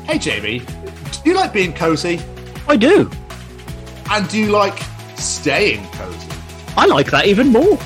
[0.06, 0.66] Hey, Jamie, do
[1.26, 2.22] you like being cozy?
[2.68, 3.10] I do.
[4.12, 4.78] And do you like
[5.16, 6.30] staying cozy?
[6.78, 7.80] I like that even more.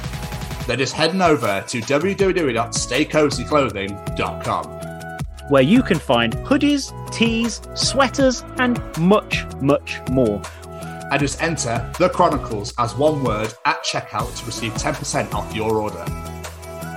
[0.68, 4.78] Then just heading over to www.staycozyclothing.com
[5.50, 10.42] where you can find hoodies, tees, sweaters, and much, much more.
[11.10, 15.76] And just enter The Chronicles as one word at checkout to receive 10% off your
[15.76, 16.04] order.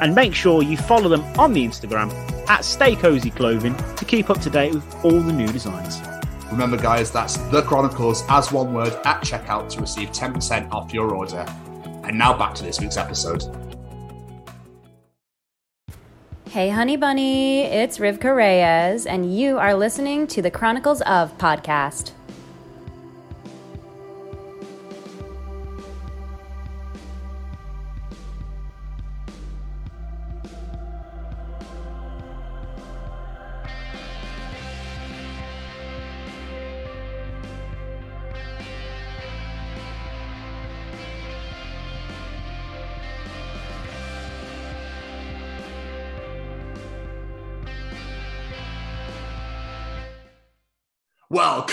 [0.00, 2.10] And make sure you follow them on the Instagram
[2.48, 6.00] at Stay Cozy Clothing to keep up to date with all the new designs.
[6.50, 11.14] Remember, guys, that's The Chronicles as one word at checkout to receive 10% off your
[11.14, 11.46] order.
[12.02, 13.44] And now back to this week's episode.
[16.50, 22.10] Hey, honey bunny, it's Rivka Reyes, and you are listening to the Chronicles of podcast.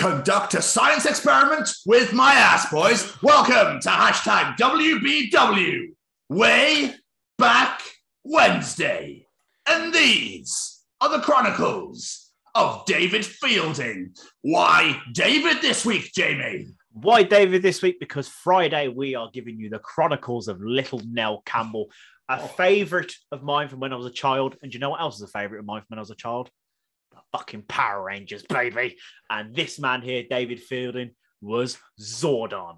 [0.09, 3.22] Conduct a science experiment with my ass, boys.
[3.22, 5.88] Welcome to hashtag WBW.
[6.29, 6.95] Way
[7.38, 7.81] back
[8.23, 9.28] Wednesday.
[9.67, 14.16] And these are the chronicles of David Fielding.
[14.44, 16.67] Why David this week, Jamie?
[16.94, 18.00] Why David this week?
[18.00, 21.91] Because Friday we are giving you the chronicles of Little Nell Campbell,
[22.29, 22.47] a oh.
[22.47, 24.56] favorite of mine from when I was a child.
[24.62, 26.12] And do you know what else is a favorite of mine from when I was
[26.12, 26.50] a child?
[27.31, 28.97] Fucking Power Rangers, baby.
[29.29, 31.11] And this man here, David Fielding,
[31.41, 32.78] was Zordon.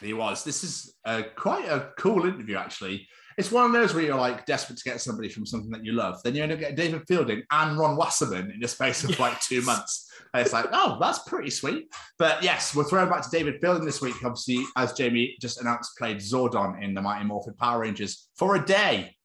[0.00, 0.44] He was.
[0.44, 3.08] This is a, quite a cool interview, actually.
[3.36, 5.92] It's one of those where you're like desperate to get somebody from something that you
[5.92, 6.22] love.
[6.22, 9.18] Then you end up getting David Fielding and Ron Wasserman in the space of yes.
[9.18, 10.08] like two months.
[10.32, 11.92] And it's like, oh, that's pretty sweet.
[12.18, 14.14] But yes, we're throwing back to David Fielding this week.
[14.24, 18.64] Obviously, as Jamie just announced, played Zordon in the Mighty Morphin Power Rangers for a
[18.64, 19.16] day.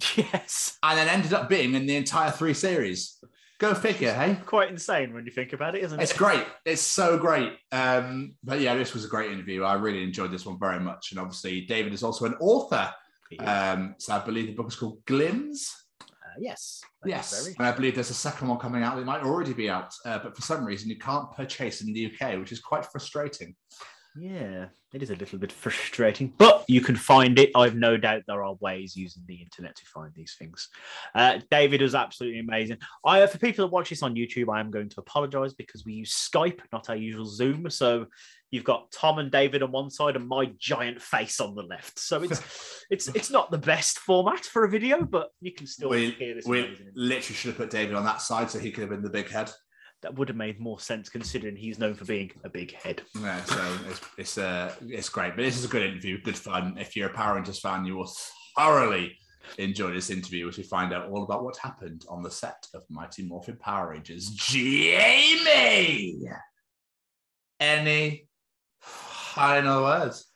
[0.16, 0.76] Yes.
[0.82, 3.16] And then ended up being in the entire three series.
[3.64, 4.36] Go figure, hey?
[4.44, 6.02] Quite insane when you think about it, isn't it?
[6.02, 6.44] It's great.
[6.66, 7.54] It's so great.
[7.72, 9.62] Um, but yeah, this was a great interview.
[9.62, 11.12] I really enjoyed this one very much.
[11.12, 12.92] And obviously, David is also an author.
[13.38, 15.72] Um, so I believe the book is called Glims.
[16.02, 16.82] Uh, yes.
[17.06, 17.42] Yes.
[17.42, 17.56] Very...
[17.58, 18.98] And I believe there's a second one coming out.
[18.98, 22.12] It might already be out, uh, but for some reason you can't purchase in the
[22.12, 23.56] UK, which is quite frustrating.
[24.16, 27.50] Yeah, it is a little bit frustrating, but you can find it.
[27.54, 30.68] I've no doubt there are ways using the internet to find these things.
[31.14, 32.78] Uh, David was absolutely amazing.
[33.04, 35.94] I, for people that watch this on YouTube, I am going to apologise because we
[35.94, 37.68] use Skype, not our usual Zoom.
[37.70, 38.06] So
[38.52, 41.98] you've got Tom and David on one side and my giant face on the left.
[41.98, 45.88] So it's it's it's not the best format for a video, but you can still
[45.88, 46.46] we, hear this.
[46.46, 49.10] We literally should have put David on that side so he could have been the
[49.10, 49.50] big head
[50.04, 53.00] that would have made more sense considering he's known for being a big head.
[53.18, 55.34] Yeah, so it's it's uh, it's great.
[55.34, 56.76] But this is a good interview, good fun.
[56.78, 58.12] If you're a Power Rangers fan, you will
[58.56, 59.16] thoroughly
[59.56, 62.82] enjoy this interview as we find out all about what happened on the set of
[62.90, 64.28] Mighty Morphin Power Rangers.
[64.28, 66.20] Jamie,
[67.58, 68.28] any
[68.80, 70.26] final words?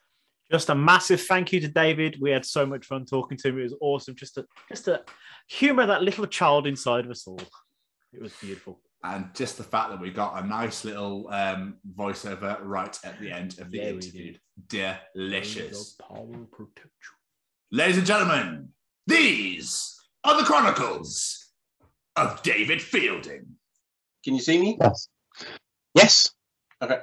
[0.51, 2.17] Just a massive thank you to David.
[2.19, 3.59] We had so much fun talking to him.
[3.59, 4.15] It was awesome.
[4.15, 5.03] Just to just to
[5.47, 7.39] humor that little child inside of us all.
[8.11, 12.57] It was beautiful and just the fact that we got a nice little um, voiceover
[12.61, 14.35] right at the end of the yeah, interview.
[14.67, 15.97] Delicious.
[17.71, 18.69] Ladies and gentlemen,
[19.07, 21.51] these are the Chronicles
[22.15, 23.45] of David Fielding.
[24.23, 24.77] Can you see me?
[24.81, 25.09] Yes.
[25.95, 26.31] Yes,
[26.81, 26.99] Okay.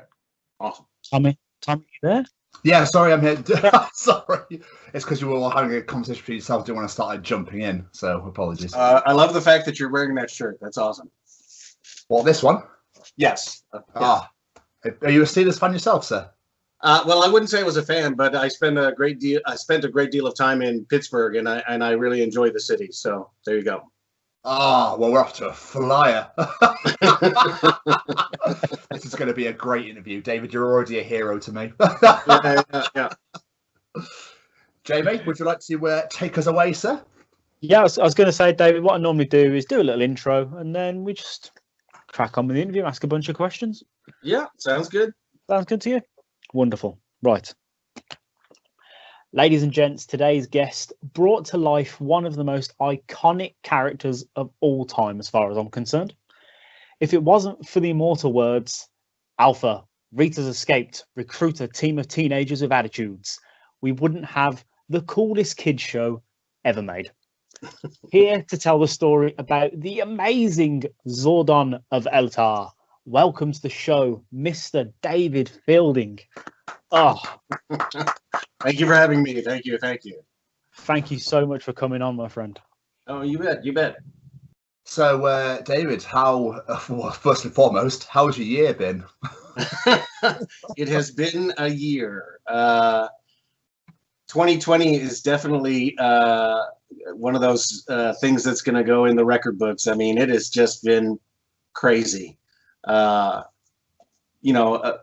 [0.61, 0.87] Awesome.
[1.11, 1.39] Tommy.
[1.61, 2.25] Tommy, you there?
[2.65, 3.43] Yeah, sorry, I'm here.
[3.93, 4.61] sorry.
[4.95, 6.65] It's because you were all having a conversation between yourself.
[6.65, 8.75] Didn't want to start like, jumping in, so apologies.
[8.75, 10.59] Uh, I love the fact that you're wearing that shirt.
[10.61, 11.11] That's awesome.
[12.09, 12.63] What, this one?
[13.17, 13.63] Yes.
[13.73, 13.97] Uh, yes.
[13.97, 14.31] Ah.
[15.03, 16.31] Are you a Steelers fan yourself, sir?
[16.83, 19.41] Uh, well, I wouldn't say I was a fan, but I spent a great deal.
[19.47, 22.51] I spent a great deal of time in Pittsburgh, and I and I really enjoy
[22.51, 22.91] the city.
[22.93, 23.91] So there you go.
[24.45, 26.31] Ah, well, we're off to a flyer.
[28.93, 30.23] this is going to be a great interview.
[30.23, 31.73] David, you're already a hero to me.
[32.03, 33.09] yeah, yeah, yeah.
[34.85, 37.03] Jamie, would you like to uh, take us away, sir?
[37.61, 39.81] Yeah, I was, I was going to say, David, what I normally do is do
[39.81, 41.51] a little intro and then we just
[42.17, 43.83] crack on with the interview, ask a bunch of questions.
[44.23, 45.13] Yeah, sounds good.
[45.51, 46.01] Sounds good to you?
[46.55, 46.99] Wonderful.
[47.23, 47.53] Right.
[49.35, 54.51] Ladies and gents, today's guest brought to life one of the most iconic characters of
[54.61, 56.15] all time, as far as I'm concerned.
[57.01, 58.89] If it wasn't for the immortal words,
[59.39, 63.39] Alpha, Rita's escaped, recruit a team of teenagers with attitudes,
[63.83, 66.23] we wouldn't have the coolest kids show
[66.65, 67.11] ever made.
[68.11, 72.71] Here to tell the story about the amazing Zordon of Eltar.
[73.05, 74.93] Welcome to the show, Mr.
[75.03, 76.21] David Fielding.
[76.91, 77.21] Oh,
[78.61, 79.41] Thank you for having me.
[79.43, 79.79] Thank you.
[79.79, 80.21] Thank you.
[80.75, 82.59] thank you so much for coming on, my friend.
[83.07, 83.65] Oh, you bet.
[83.65, 83.99] You bet.
[84.85, 89.05] So, uh, David, how, well, first and foremost, how's your year been?
[90.77, 92.41] it has been a year.
[92.47, 93.09] Uh,
[94.29, 96.63] 2020 is definitely uh,
[97.15, 99.87] one of those uh, things that's going to go in the record books.
[99.87, 101.19] I mean, it has just been
[101.73, 102.39] crazy.
[102.85, 103.43] Uh,
[104.41, 104.99] you know, uh,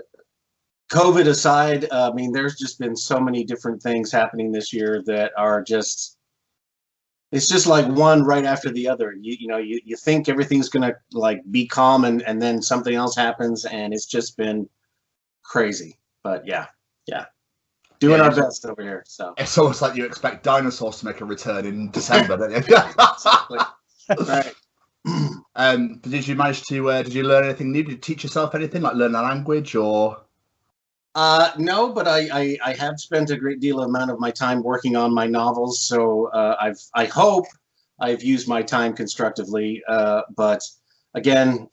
[0.91, 5.01] COVID aside, uh, I mean, there's just been so many different things happening this year
[5.06, 6.18] that are just.
[7.31, 9.15] It's just like one right after the other.
[9.19, 12.94] You you know you, you think everything's gonna like be calm and and then something
[12.94, 14.69] else happens and it's just been
[15.41, 15.97] crazy.
[16.21, 16.68] But yeah,
[17.07, 17.25] yeah,
[18.04, 19.04] doing Yeah, our best over here.
[19.08, 22.76] So It's almost like you expect dinosaurs to make a return in December, don't you?
[24.28, 24.54] right.
[25.56, 27.84] um, did you manage to, uh, did you learn anything new?
[27.84, 30.22] Did you teach yourself anything, like learn a language or?
[31.16, 34.32] Uh, no, but I, I I have spent a great deal of amount of my
[34.32, 37.46] time working on my novels, so uh, I've I hope
[38.00, 39.84] I've used my time constructively.
[39.88, 40.64] Uh, but
[41.14, 41.70] again,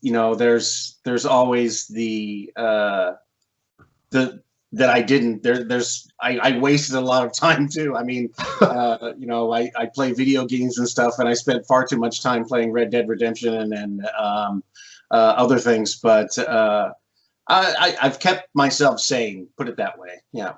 [0.00, 3.12] you know, there's there's always the uh,
[4.08, 5.42] the that I didn't.
[5.42, 7.96] There there's I, I wasted a lot of time too.
[7.96, 8.30] I mean,
[8.60, 11.98] uh, you know, I, I play video games and stuff, and I spent far too
[11.98, 14.62] much time playing Red Dead Redemption and, and um,
[15.10, 15.96] uh, other things.
[15.96, 16.92] But uh,
[17.48, 20.20] I, I, I've kept myself sane, put it that way.
[20.32, 20.54] Yeah.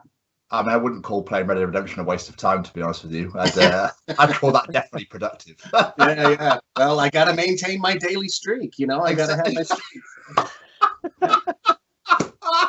[0.53, 2.83] I mean, I wouldn't call playing Red Dead Redemption a waste of time, to be
[2.83, 3.33] honest with you.
[3.39, 5.55] I'd, uh, I'd call that definitely productive.
[5.73, 6.59] Yeah, yeah.
[6.77, 8.77] Well, I got to maintain my daily streak.
[8.77, 10.03] You know, I got to have my streak.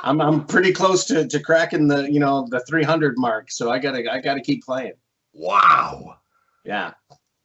[0.04, 3.52] I'm, I'm pretty close to, to cracking the, you know, the 300 mark.
[3.52, 4.94] So I gotta, I gotta keep playing.
[5.34, 6.18] wow.
[6.64, 6.94] Yeah.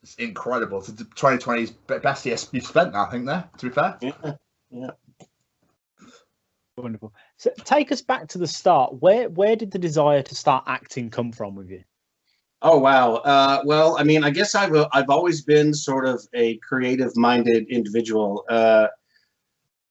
[0.02, 0.78] It's incredible.
[0.78, 3.98] It's 2020's best year you've spent, I think, there, to be fair.
[4.00, 4.34] Yeah.
[4.70, 4.90] Yeah.
[6.76, 7.14] Wonderful.
[7.38, 9.00] So take us back to the start.
[9.00, 11.82] Where where did the desire to start acting come from with you?
[12.60, 13.14] Oh wow.
[13.16, 17.68] Uh, well, I mean, I guess I've uh, I've always been sort of a creative-minded
[17.70, 18.44] individual.
[18.48, 18.88] Uh,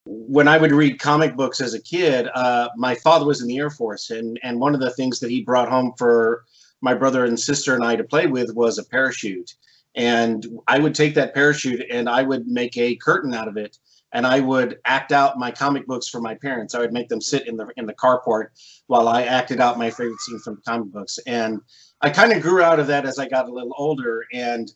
[0.05, 3.57] when I would read comic books as a kid, uh, my father was in the
[3.57, 6.45] Air Force, and and one of the things that he brought home for
[6.81, 9.55] my brother and sister and I to play with was a parachute.
[9.95, 13.77] And I would take that parachute and I would make a curtain out of it,
[14.13, 16.75] and I would act out my comic books for my parents.
[16.75, 18.47] I would make them sit in the in the carport
[18.87, 21.61] while I acted out my favorite scene from comic books, and
[22.01, 24.25] I kind of grew out of that as I got a little older.
[24.33, 24.71] And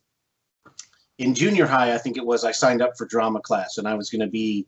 [1.19, 3.93] in junior high, I think it was, I signed up for drama class, and I
[3.93, 4.65] was going to be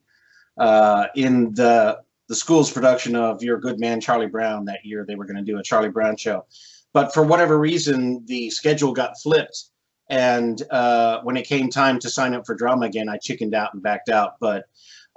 [0.62, 4.64] uh, in the the school's production of Your Good Man, Charlie Brown.
[4.66, 6.46] That year, they were going to do a Charlie Brown show,
[6.94, 9.66] but for whatever reason, the schedule got flipped.
[10.10, 13.74] And uh, when it came time to sign up for drama again, I chickened out
[13.74, 14.36] and backed out.
[14.40, 14.66] But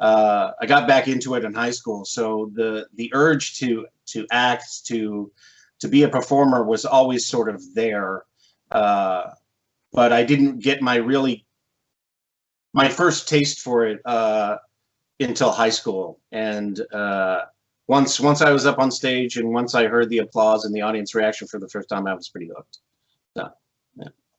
[0.01, 2.07] uh, I got back into it in high school.
[2.07, 5.31] So the the urge to to act to
[5.81, 8.25] to be a performer was always sort of there.
[8.71, 9.25] Uh,
[9.93, 11.45] but I didn't get my really
[12.73, 14.57] my first taste for it uh,
[15.21, 16.21] until high school.
[16.33, 17.43] And uh,
[17.87, 20.83] once once I was up on stage and once I heard the applause and the
[20.83, 22.79] audience reaction for the first time, I was pretty hooked.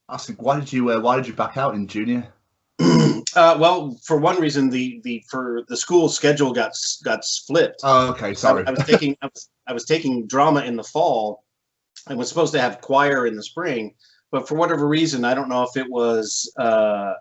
[0.07, 2.27] I think, why did you, uh, why did you back out in junior?
[2.79, 7.79] uh, well, for one reason, the the for the school schedule got got flipped.
[7.83, 8.67] Oh, okay, So I- sorry.
[8.67, 11.43] I was taking I was, I was taking drama in the fall.
[12.07, 13.95] I was supposed to have choir in the spring,
[14.29, 17.13] but for whatever reason, I don't know if it was uh,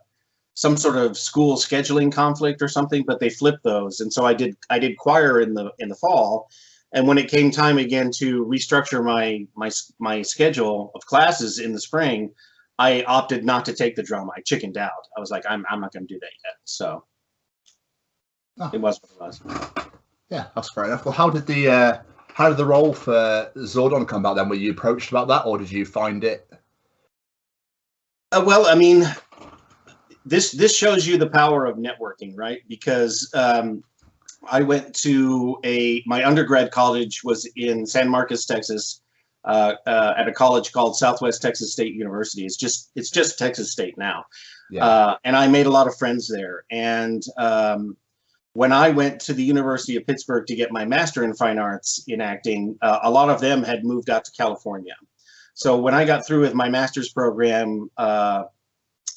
[0.54, 4.34] some sort of school scheduling conflict or something, but they flipped those, and so I
[4.34, 6.48] did I did choir in the in the fall,
[6.92, 11.72] and when it came time again to restructure my my my schedule of classes in
[11.72, 12.30] the spring,
[12.78, 14.32] I opted not to take the drama.
[14.36, 14.90] I chickened out.
[15.16, 16.54] I was like, I'm I'm not going to do that yet.
[16.64, 17.04] So
[18.60, 18.70] Oh.
[18.72, 19.90] it was what it was.
[20.30, 21.04] Yeah, that's fair enough.
[21.04, 21.98] Well, how did the uh,
[22.32, 24.48] how did the role for Zordon come about then?
[24.48, 26.48] Were you approached about that, or did you find it?
[28.30, 29.04] Uh, well, I mean,
[30.24, 32.60] this this shows you the power of networking, right?
[32.68, 33.82] Because um,
[34.50, 39.02] I went to a my undergrad college was in San Marcos, Texas,
[39.44, 42.44] uh, uh, at a college called Southwest Texas State University.
[42.44, 44.24] It's just it's just Texas State now,
[44.70, 44.86] Yeah.
[44.86, 46.64] uh, and I made a lot of friends there.
[46.70, 47.96] And um,
[48.54, 52.04] when I went to the University of Pittsburgh to get my master in fine arts
[52.06, 54.94] in acting, uh, a lot of them had moved out to California.
[55.54, 58.44] So when I got through with my master's program uh,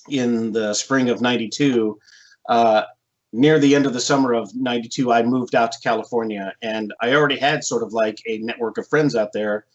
[0.10, 2.00] in the spring of '92,
[2.50, 2.84] uh,
[3.34, 7.14] near the end of the summer of '92, I moved out to California, and I
[7.14, 9.66] already had sort of like a network of friends out there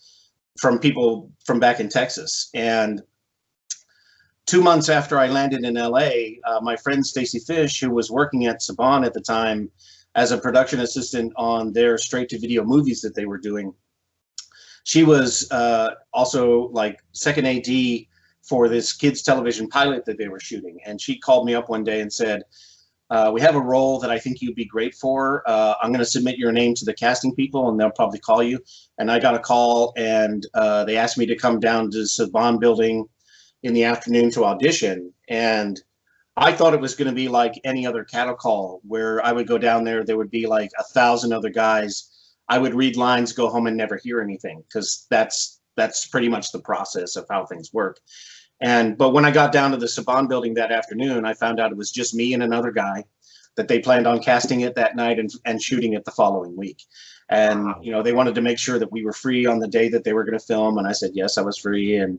[0.58, 2.50] from people from back in Texas.
[2.54, 3.02] And
[4.46, 8.46] two months after I landed in LA, uh, my friend Stacy Fish, who was working
[8.46, 9.70] at Saban at the time
[10.14, 13.72] as a production assistant on their straight to video movies that they were doing,
[14.84, 17.66] she was uh, also like second AD
[18.42, 20.78] for this kids television pilot that they were shooting.
[20.84, 22.42] And she called me up one day and said,
[23.12, 25.42] uh, we have a role that I think you'd be great for.
[25.46, 28.42] Uh, I'm going to submit your name to the casting people, and they'll probably call
[28.42, 28.58] you.
[28.96, 32.04] And I got a call, and uh, they asked me to come down to the
[32.04, 33.06] Saban building
[33.62, 35.12] in the afternoon to audition.
[35.28, 35.78] And
[36.38, 39.46] I thought it was going to be like any other cattle call, where I would
[39.46, 40.04] go down there.
[40.04, 42.08] There would be like a thousand other guys.
[42.48, 46.52] I would read lines, go home, and never hear anything because that's that's pretty much
[46.52, 47.98] the process of how things work.
[48.60, 51.72] And but when I got down to the Saban building that afternoon, I found out
[51.72, 53.04] it was just me and another guy
[53.56, 56.82] that they planned on casting it that night and, and shooting it the following week.
[57.28, 57.80] And Wow.
[57.82, 60.04] you know they wanted to make sure that we were free on the day that
[60.04, 61.96] they were going to film, and I said yes, I was free.
[61.96, 62.18] And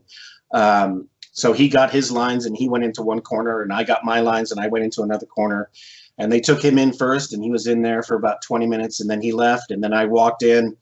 [0.52, 4.04] um, so he got his lines and he went into one corner, and I got
[4.04, 5.70] my lines and I went into another corner.
[6.16, 9.00] And they took him in first, and he was in there for about 20 minutes,
[9.00, 9.72] and then he left.
[9.72, 10.76] And then I walked in,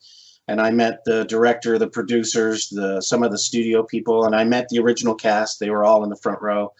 [0.48, 4.44] and I met the director, the producers, the some of the studio people, and I
[4.44, 5.60] met the original cast.
[5.60, 6.72] They were all in the front row,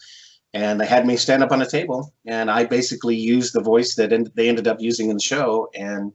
[0.52, 3.95] and they had me stand up on a table, and I basically used the voice
[3.97, 5.71] that en- they ended up using in the show.
[5.75, 6.12] And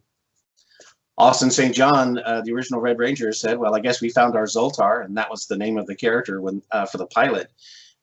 [1.18, 1.74] Austin St.
[1.74, 5.18] John, uh, the original Red Ranger, said, "Well, I guess we found our Zoltar, and
[5.18, 7.52] that was the name of the character when uh, for the pilot."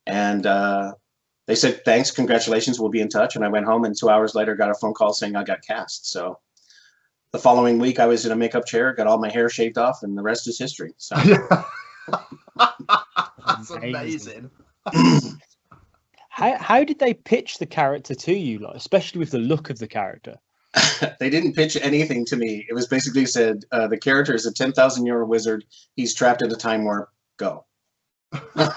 [0.06, 0.94] And uh,
[1.46, 4.34] they said, "Thanks, congratulations, we'll be in touch." And I went home, and two hours
[4.34, 6.10] later, got a phone call saying I got cast.
[6.10, 6.38] So
[7.34, 10.04] the following week, I was in a makeup chair, got all my hair shaved off,
[10.04, 10.94] and the rest is history.
[10.98, 11.16] So
[12.56, 14.48] That's Amazing.
[14.86, 15.42] amazing.
[16.28, 19.78] How how did they pitch the character to you, like especially with the look of
[19.78, 20.36] the character?
[21.20, 22.66] they didn't pitch anything to me.
[22.68, 25.64] It was basically said uh, the character is a ten thousand year old wizard.
[25.94, 27.08] He's trapped in a time warp.
[27.36, 27.66] Go.
[28.56, 28.74] that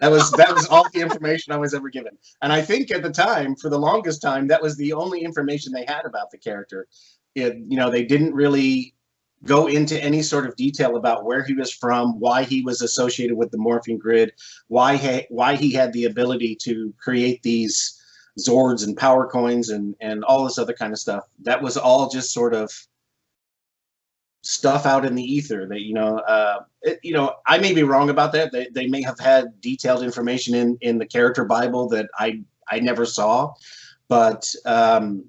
[0.00, 2.16] was that was all the information I was ever given.
[2.40, 5.74] And I think at the time, for the longest time, that was the only information
[5.74, 6.86] they had about the character.
[7.34, 8.94] It, you know, they didn't really
[9.44, 13.36] go into any sort of detail about where he was from, why he was associated
[13.36, 14.32] with the morphing grid,
[14.68, 17.96] why he, why he had the ability to create these
[18.38, 21.24] Zords and power coins and and all this other kind of stuff.
[21.42, 22.70] That was all just sort of
[24.42, 27.82] stuff out in the ether that you know uh it, you know i may be
[27.82, 31.86] wrong about that they, they may have had detailed information in in the character bible
[31.86, 33.52] that i i never saw
[34.08, 35.22] but um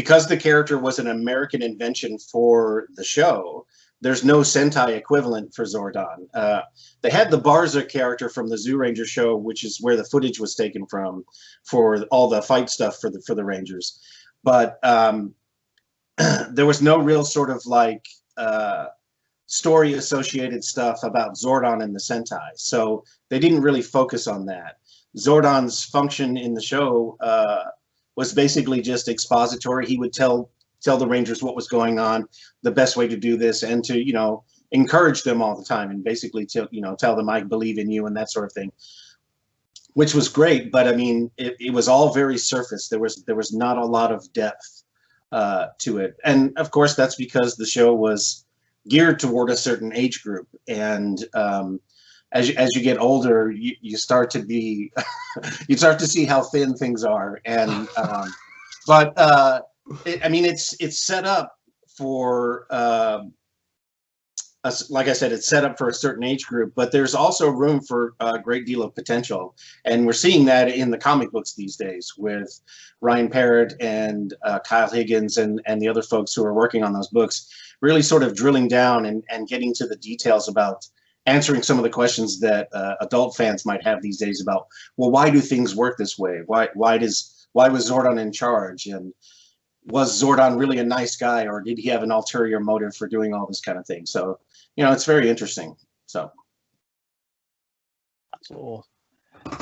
[0.00, 3.66] because the character was an american invention for the show
[4.00, 6.62] there's no sentai equivalent for zordon uh
[7.02, 10.54] they had the barza character from the Zyuranger show which is where the footage was
[10.54, 11.24] taken from
[11.64, 14.00] for all the fight stuff for the for the rangers
[14.42, 15.34] but um
[16.50, 18.86] there was no real sort of like uh,
[19.46, 22.50] story associated stuff about Zordon and the Sentai.
[22.54, 24.78] So they didn't really focus on that.
[25.16, 27.64] Zordon's function in the show uh,
[28.20, 29.86] was basically just expository.
[29.86, 30.50] He would tell
[30.82, 32.28] tell the Rangers what was going on,
[32.60, 35.90] the best way to do this, and to you know encourage them all the time,
[35.90, 38.52] and basically tell you know tell them I believe in you and that sort of
[38.52, 38.72] thing,
[39.94, 40.70] which was great.
[40.70, 42.88] But I mean, it, it was all very surface.
[42.88, 44.82] There was there was not a lot of depth
[45.32, 46.18] uh, to it.
[46.22, 48.44] And of course, that's because the show was
[48.86, 50.46] geared toward a certain age group.
[50.68, 51.80] And um,
[52.32, 54.92] as you, as you get older, you, you start to be
[55.68, 57.40] you start to see how thin things are.
[57.44, 58.32] And um,
[58.86, 59.62] but uh,
[60.04, 61.56] it, I mean, it's it's set up
[61.96, 62.66] for.
[62.70, 63.32] um
[64.90, 67.80] like I said, it's set up for a certain age group, but there's also room
[67.80, 69.56] for a great deal of potential,
[69.86, 72.60] and we're seeing that in the comic books these days with
[73.00, 76.92] Ryan Parrott and uh, Kyle Higgins and and the other folks who are working on
[76.92, 77.48] those books,
[77.80, 80.86] really sort of drilling down and and getting to the details about
[81.26, 85.10] answering some of the questions that uh, adult fans might have these days about well
[85.10, 89.12] why do things work this way why why does why was Zordon in charge and
[89.86, 93.34] was Zordon really a nice guy or did he have an ulterior motive for doing
[93.34, 94.38] all this kind of thing so
[94.76, 96.30] you know it's very interesting so
[98.32, 98.84] That's awesome.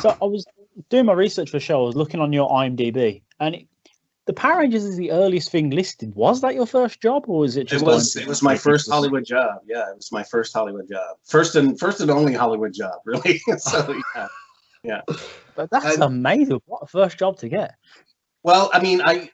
[0.01, 0.47] So I was
[0.89, 1.83] doing my research for the show.
[1.83, 3.67] I was looking on your IMDb, and it,
[4.29, 6.15] the Power Rangers is the earliest thing listed.
[6.15, 7.85] Was that your first job, or was it it just?
[7.85, 11.57] was it was my first Hollywood job yeah it was my first Hollywood job first
[11.57, 14.29] and first and only Hollywood job really so yeah
[14.83, 15.03] yeah.
[15.55, 16.61] But that's amazing.
[16.67, 17.75] What a first job to get.
[18.43, 19.31] Well, I mean, I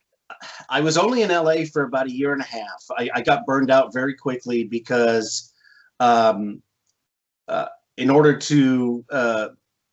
[0.69, 2.85] I was only in LA for about a year and a half.
[2.97, 5.53] I, I got burned out very quickly because,
[6.01, 6.63] um,
[7.47, 9.49] uh, in order to uh,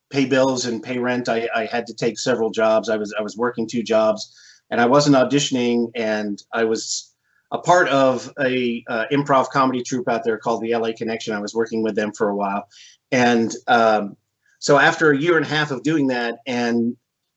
[0.10, 2.90] pay bills and pay rent, I, I had to take several jobs.
[2.90, 4.34] I was I was working two jobs,
[4.72, 7.14] and I wasn't auditioning, and I was
[7.52, 11.36] a part of a uh, improv comedy troupe out there called the LA Connection.
[11.36, 12.68] I was working with them for a while,
[13.12, 14.18] and um,
[14.60, 16.96] so after a year and a half of doing that, and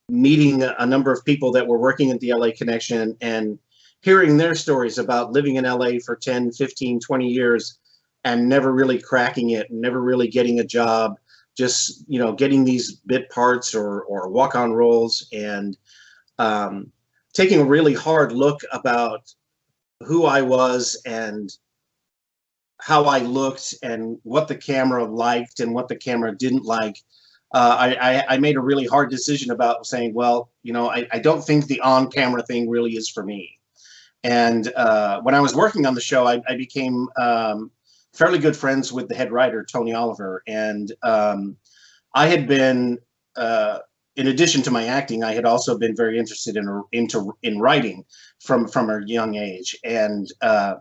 [0.09, 3.57] meeting a, number of people that were working at the LA Connection and
[4.01, 7.79] hearing their stories about living in LA for 10, 15, 20 years
[8.23, 11.17] and never really cracking it, never really getting a job,
[11.57, 15.77] just, you know, getting these bit parts or, or walk-on roles and
[16.37, 16.91] um,
[17.35, 19.21] taking a really hard look about
[20.01, 21.49] who I was and
[22.79, 26.97] how I looked and what the camera liked and what the camera didn't like
[27.55, 31.07] uh, I, I, I made a really hard decision about saying, well, you know, I,
[31.11, 33.57] I don't think the on camera thing really is for me.
[34.25, 37.71] And uh, when I was working on the show, I, I became um,
[38.13, 40.43] fairly good friends with the head writer, Tony Oliver.
[40.47, 41.55] And um,
[42.13, 42.97] I had been,
[43.37, 43.79] uh,
[44.15, 48.05] in addition to my acting, I had also been very interested in into in writing
[48.39, 50.75] from from a young age, and uh,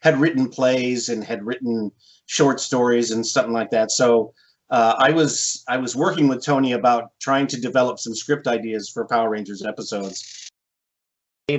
[0.00, 1.90] had written plays and had written
[2.26, 3.90] short stories and something like that.
[3.90, 4.32] So
[4.70, 8.88] uh, I was I was working with Tony about trying to develop some script ideas
[8.88, 10.50] for Power Rangers episodes.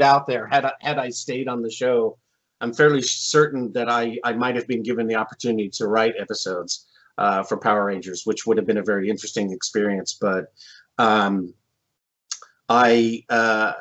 [0.01, 2.17] Out there had I, had I stayed on the show,
[2.59, 6.85] I'm fairly certain that I I might have been given the opportunity to write episodes
[7.17, 10.17] uh, for Power Rangers, which would have been a very interesting experience.
[10.19, 10.53] But
[10.97, 11.53] um,
[12.69, 13.73] I, uh,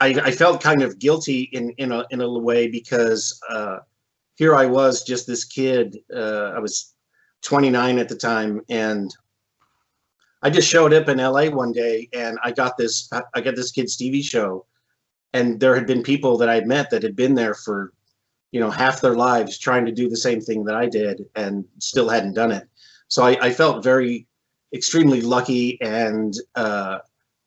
[0.00, 3.78] I I felt kind of guilty in in a in a way because uh,
[4.36, 5.98] here I was just this kid.
[6.14, 6.94] Uh, I was
[7.42, 9.14] 29 at the time and
[10.42, 13.72] I just showed up in LA one day and I got this I got this
[13.72, 14.66] kid's TV show
[15.32, 17.92] and there had been people that I'd met that had been there for
[18.52, 21.64] you know half their lives trying to do the same thing that I did and
[21.78, 22.68] still hadn't done it
[23.08, 24.26] so I, I felt very
[24.72, 26.98] extremely lucky and uh,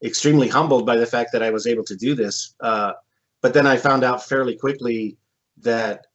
[0.03, 2.93] extremely humbled by the fact that I was able to do this uh,
[3.41, 5.17] but then I found out fairly quickly
[5.57, 6.07] that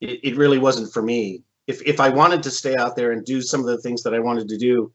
[0.00, 3.24] it, it really wasn't for me if if I wanted to stay out there and
[3.24, 4.92] do some of the things that I wanted to do,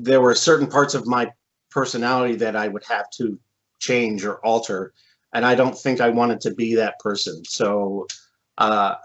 [0.00, 1.30] there were certain parts of my
[1.70, 3.38] personality that I would have to
[3.80, 4.92] change or alter,
[5.32, 7.44] and I don't think I wanted to be that person.
[7.44, 8.06] So,
[8.58, 8.96] uh,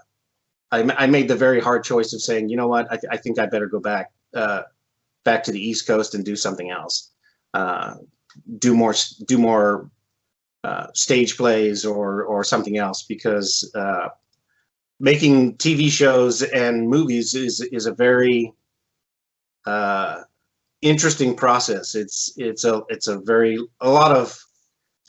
[0.70, 3.16] I, I made the very hard choice of saying, you know what, I, th- I
[3.16, 4.62] think I better go back uh,
[5.24, 7.10] back to the East Coast and do something else,
[7.54, 7.94] uh,
[8.58, 8.94] do more
[9.26, 9.90] do more
[10.64, 13.70] uh, stage plays or or something else because.
[13.74, 14.08] Uh,
[15.00, 18.52] making TV shows and movies is is a very
[19.66, 20.22] uh,
[20.82, 21.94] interesting process.
[21.94, 24.38] It's it's a it's a very a lot of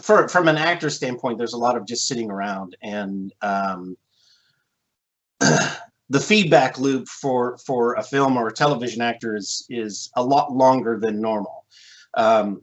[0.01, 1.37] for from an actor standpoint.
[1.37, 3.97] There's a lot of just sitting around and um,
[6.09, 10.51] the feedback loop for for a film or a television actor is is a lot
[10.51, 11.65] longer than normal.
[12.15, 12.61] Um,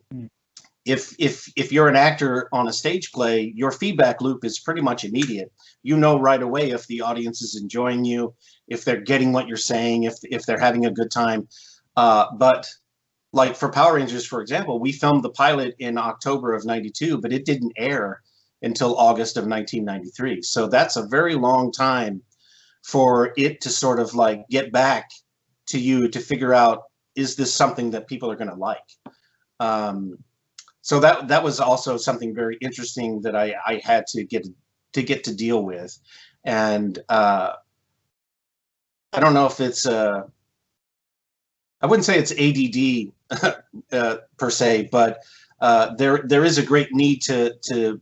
[0.84, 4.80] if if if you're an actor on a stage play, your feedback loop is pretty
[4.80, 5.52] much immediate.
[5.82, 8.34] You know right away if the audience is enjoying you,
[8.68, 11.48] if they're getting what you're saying, if if they're having a good time.
[11.96, 12.68] Uh, but
[13.32, 17.32] like for Power Rangers, for example, we filmed the pilot in October of '92, but
[17.32, 18.22] it didn't air
[18.62, 20.42] until August of 1993.
[20.42, 22.22] So that's a very long time
[22.82, 25.10] for it to sort of like get back
[25.66, 28.78] to you to figure out is this something that people are going to like.
[29.60, 30.18] Um,
[30.80, 34.46] so that that was also something very interesting that I, I had to get
[34.94, 35.96] to get to deal with,
[36.44, 37.52] and uh,
[39.12, 40.22] I don't know if it's uh,
[41.80, 43.54] I wouldn't say it's ADD
[43.92, 45.20] uh, per se, but
[45.60, 48.00] uh, there there is a great need to to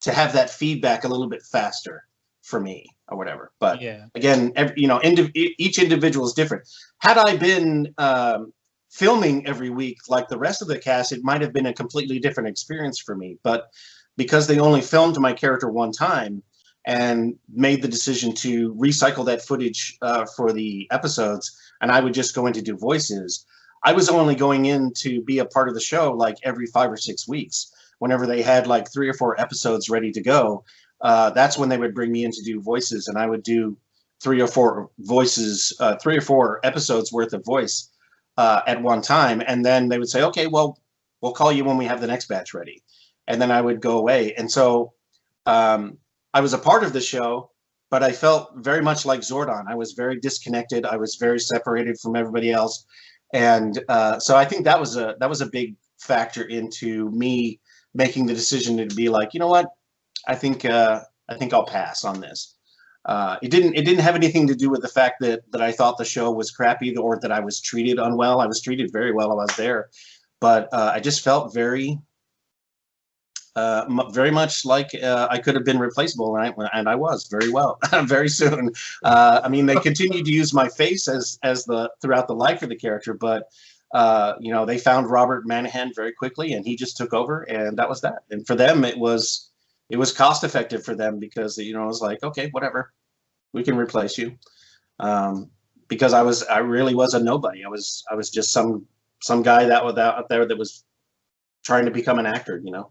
[0.00, 2.06] to have that feedback a little bit faster
[2.42, 2.95] for me.
[3.08, 3.52] Or whatever.
[3.58, 4.06] But Yeah.
[4.14, 6.68] again, every, you know, indiv- each individual is different.
[6.98, 8.52] Had I been um,
[8.90, 12.18] filming every week like the rest of the cast, it might have been a completely
[12.18, 13.38] different experience for me.
[13.42, 13.68] But
[14.16, 16.42] because they only filmed my character one time
[16.86, 22.14] and made the decision to recycle that footage uh, for the episodes, and I would
[22.14, 23.44] just go in to do voices,
[23.84, 26.90] I was only going in to be a part of the show like every five
[26.90, 27.72] or six weeks.
[27.98, 30.64] Whenever they had like three or four episodes ready to go,
[31.06, 33.78] uh, that's when they would bring me in to do voices, and I would do
[34.20, 37.90] three or four voices, uh, three or four episodes worth of voice
[38.38, 40.80] uh, at one time, and then they would say, "Okay, well,
[41.20, 42.82] we'll call you when we have the next batch ready,"
[43.28, 44.34] and then I would go away.
[44.34, 44.94] And so
[45.46, 45.96] um,
[46.34, 47.52] I was a part of the show,
[47.88, 49.64] but I felt very much like Zordon.
[49.68, 50.84] I was very disconnected.
[50.84, 52.84] I was very separated from everybody else,
[53.32, 57.60] and uh, so I think that was a that was a big factor into me
[57.94, 59.68] making the decision to be like, you know what,
[60.26, 62.54] I think uh, I think I'll pass on this.
[63.04, 65.72] Uh, it didn't it didn't have anything to do with the fact that that I
[65.72, 68.40] thought the show was crappy or that I was treated unwell.
[68.40, 69.90] I was treated very well I was there,
[70.40, 71.98] but uh, I just felt very
[73.56, 76.94] uh, mu- very much like uh, I could have been replaceable, and I, and I
[76.94, 78.72] was very well, very soon.
[79.02, 82.62] Uh, I mean, they continued to use my face as as the throughout the life
[82.62, 83.48] of the character, but
[83.94, 87.78] uh, you know, they found Robert Manahan very quickly, and he just took over, and
[87.78, 88.24] that was that.
[88.30, 89.50] And for them, it was
[89.88, 92.92] it was cost effective for them because you know it was like, okay, whatever,
[93.52, 94.36] we can replace you,
[95.00, 95.50] um,
[95.88, 97.64] because I was I really was a nobody.
[97.64, 98.86] I was I was just some
[99.22, 100.84] some guy that was out out there that was
[101.64, 102.90] trying to become an actor, you know.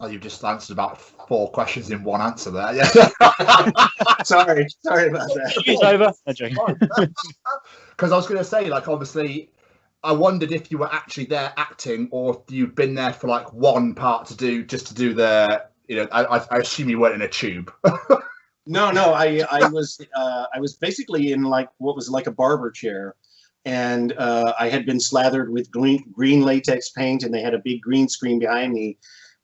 [0.00, 2.72] Oh, you've just answered about four questions in one answer there.
[2.72, 2.84] Yeah.
[4.24, 5.62] sorry, sorry about that.
[5.66, 7.08] It's over.
[7.90, 9.50] Because I was going to say, like, obviously,
[10.02, 13.52] I wondered if you were actually there acting or if you'd been there for like
[13.52, 17.16] one part to do just to do the, you know, I, I- assume you weren't
[17.16, 17.72] in a tube.
[18.70, 22.30] No, no, I I was uh, I was basically in like what was like a
[22.30, 23.14] barber chair,
[23.64, 27.60] and uh, I had been slathered with green green latex paint, and they had a
[27.64, 28.98] big green screen behind me.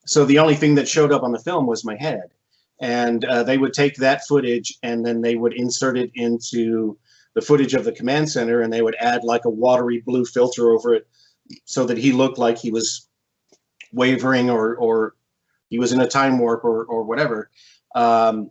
[0.04, 2.32] So the only thing that showed up on the film was my head,
[2.80, 6.98] and uh, they would take that footage and then they would insert it into
[7.34, 10.72] the footage of the command center, and they would add like a watery blue filter
[10.72, 11.06] over it,
[11.64, 13.08] so that he looked like he was
[13.92, 15.14] wavering or or
[15.68, 17.50] he was in a time warp or or whatever.
[17.94, 18.50] Um,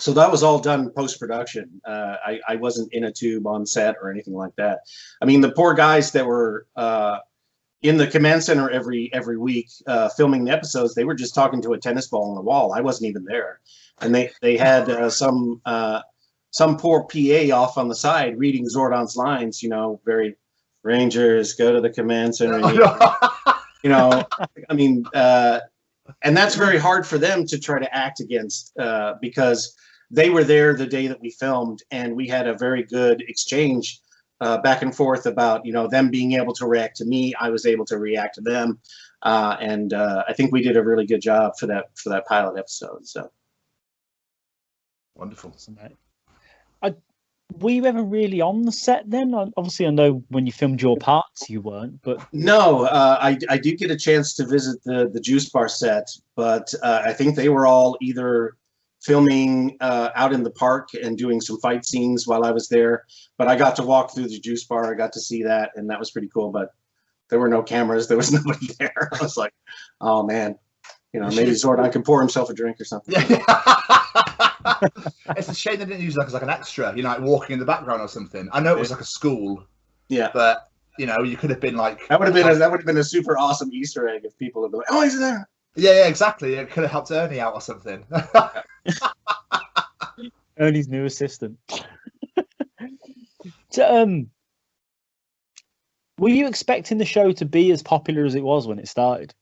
[0.00, 1.80] so that was all done post production.
[1.84, 4.80] Uh, I, I wasn't in a tube on set or anything like that.
[5.22, 7.18] I mean, the poor guys that were uh,
[7.82, 11.62] in the command center every every week uh, filming the episodes, they were just talking
[11.62, 12.72] to a tennis ball on the wall.
[12.72, 13.60] I wasn't even there,
[14.00, 16.00] and they they had uh, some uh,
[16.54, 19.60] some poor PA off on the side reading Zordon's lines.
[19.60, 20.36] You know, very
[20.84, 22.60] Rangers go to the command center.
[23.82, 24.22] you know,
[24.70, 25.58] I mean, uh,
[26.22, 29.76] and that's very hard for them to try to act against uh, because
[30.12, 34.00] they were there the day that we filmed, and we had a very good exchange
[34.40, 37.50] uh, back and forth about you know them being able to react to me, I
[37.50, 38.78] was able to react to them,
[39.22, 42.26] uh, and uh, I think we did a really good job for that for that
[42.26, 43.08] pilot episode.
[43.08, 43.28] So
[45.16, 45.52] Wonderful.
[45.52, 45.96] Awesome, mate.
[46.84, 46.94] I,
[47.58, 49.34] were you ever really on the set then?
[49.34, 53.58] Obviously, I know when you filmed your parts, you weren't, but no, uh, I I
[53.58, 57.36] did get a chance to visit the the Juice Bar set, but uh, I think
[57.36, 58.56] they were all either
[59.02, 63.04] filming uh, out in the park and doing some fight scenes while I was there.
[63.36, 64.90] But I got to walk through the juice bar.
[64.90, 66.50] I got to see that, and that was pretty cool.
[66.50, 66.70] But
[67.30, 68.08] there were no cameras.
[68.08, 69.10] There was nobody there.
[69.12, 69.54] I was like,
[70.00, 70.58] oh man,
[71.12, 73.14] you know, maybe Zordon can pour himself a drink or something.
[74.64, 74.88] Yeah.
[75.36, 77.54] it's a shame they didn't use that as like an extra, you know, like walking
[77.54, 78.48] in the background or something.
[78.52, 79.64] I know it was like a school,
[80.08, 82.70] Yeah, but you know, you could have been like that would have been a, that
[82.70, 85.18] would have been a super awesome Easter egg if people had been like, oh, he's
[85.18, 85.48] there.
[85.76, 86.54] Yeah, yeah, exactly.
[86.54, 88.04] It could have helped Ernie out or something.
[90.58, 91.58] Ernie's new assistant.
[93.70, 94.30] so, um,
[96.18, 99.34] were you expecting the show to be as popular as it was when it started?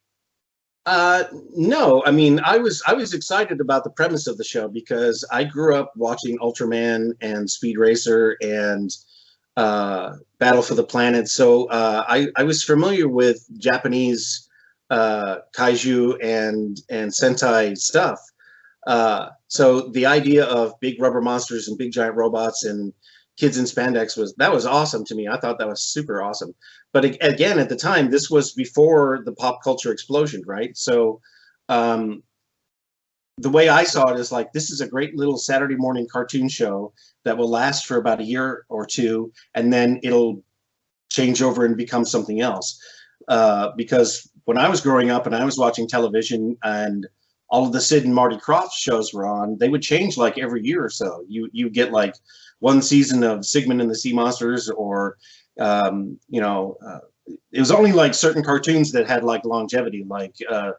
[0.84, 4.66] Uh, no, I mean, I was I was excited about the premise of the show
[4.66, 8.90] because I grew up watching Ultraman and Speed Racer and
[9.56, 14.48] uh, Battle for the Planet, so uh, I I was familiar with Japanese
[14.90, 18.18] uh, kaiju and and Sentai stuff.
[18.88, 22.92] Uh, so the idea of big rubber monsters and big giant robots and
[23.42, 25.26] kids in spandex was that was awesome to me.
[25.26, 26.54] I thought that was super awesome.
[26.92, 30.76] But again at the time this was before the pop culture explosion right?
[30.76, 31.20] So
[31.68, 32.22] um,
[33.38, 36.48] the way i saw it is like this is a great little saturday morning cartoon
[36.48, 36.92] show
[37.24, 40.44] that will last for about a year or two and then it'll
[41.10, 42.78] change over and become something else.
[43.28, 47.08] Uh, because when i was growing up and i was watching television and
[47.52, 50.64] all of the Sid and Marty Krofft shows were on, they would change like every
[50.64, 51.22] year or so.
[51.28, 52.14] You you get like
[52.60, 55.18] one season of Sigmund and the Sea Monsters, or
[55.60, 57.00] um, you know, uh,
[57.52, 60.72] it was only like certain cartoons that had like longevity, like uh,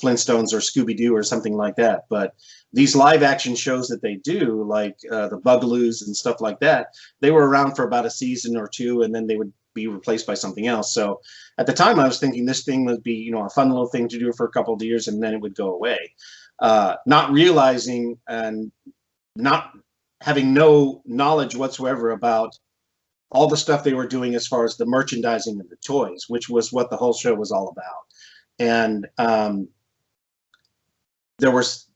[0.00, 2.04] Flintstones or Scooby Doo or something like that.
[2.08, 2.34] But
[2.72, 6.94] these live action shows that they do, like uh, the Bugaloos and stuff like that,
[7.20, 10.26] they were around for about a season or two, and then they would be replaced
[10.26, 10.92] by something else.
[10.92, 11.20] So
[11.58, 13.86] at the time, I was thinking this thing would be, you know, a fun little
[13.86, 16.14] thing to do for a couple of years, and then it would go away.
[16.58, 18.70] Uh, not realizing and
[19.36, 19.72] not
[20.20, 22.58] having no knowledge whatsoever about
[23.30, 26.48] all the stuff they were doing as far as the merchandising of the toys, which
[26.48, 28.04] was what the whole show was all about.
[28.58, 29.68] And um,
[31.38, 31.88] there was,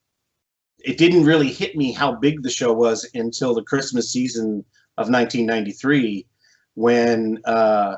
[0.78, 4.64] it didn't really hit me how big the show was until the Christmas season
[4.96, 6.26] of 1993
[6.74, 7.96] when uh,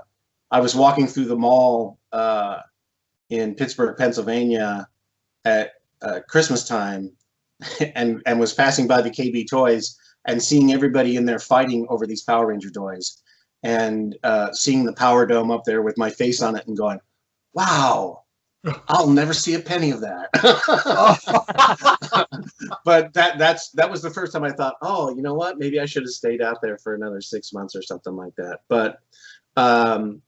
[0.51, 2.61] I was walking through the mall uh,
[3.31, 4.89] in Pittsburgh, Pennsylvania
[5.45, 7.11] at uh, Christmas time
[7.95, 12.07] and, and was passing by the KB Toys and seeing everybody in there fighting over
[12.07, 13.23] these Power Ranger toys
[13.63, 17.01] and uh, seeing the Power Dome up there with my face on it and going,
[17.55, 18.23] wow,
[18.89, 20.31] I'll never see a penny of that.
[22.85, 25.59] but that that's that was the first time I thought, oh, you know what?
[25.59, 28.61] Maybe I should have stayed out there for another six months or something like that.
[28.69, 29.01] But
[29.57, 30.23] um,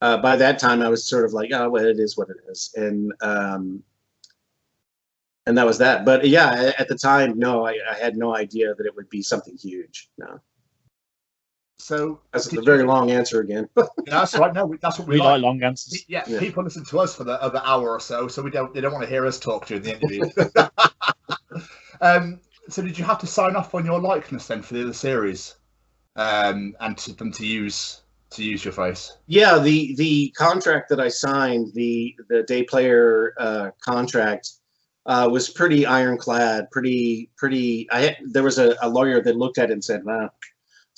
[0.00, 2.36] uh, by that time, I was sort of like, oh, well, it is what it
[2.48, 3.82] is, and um,
[5.46, 6.04] and that was that.
[6.04, 9.22] But yeah, at the time, no, I, I had no idea that it would be
[9.22, 10.08] something huge.
[10.18, 10.40] No.
[11.78, 13.68] So that's a very you, long answer again.
[13.76, 14.52] yeah, that's right.
[14.52, 15.26] No, that's what we, we like.
[15.34, 15.42] like.
[15.42, 16.04] long answers.
[16.08, 18.74] Yeah, yeah, people listen to us for the other hour or so, so we don't
[18.74, 20.24] they don't want to hear us talk during the interview.
[22.00, 24.92] um, so did you have to sign off on your likeness then for the other
[24.92, 25.54] series,
[26.16, 29.16] um, and to them to use to use your face?
[29.26, 34.50] Yeah, the the contract that I signed, the the day player uh, contract,
[35.06, 36.70] uh, was pretty ironclad.
[36.72, 37.88] Pretty pretty.
[37.92, 40.30] I had, there was a, a lawyer that looked at it and said, "Well,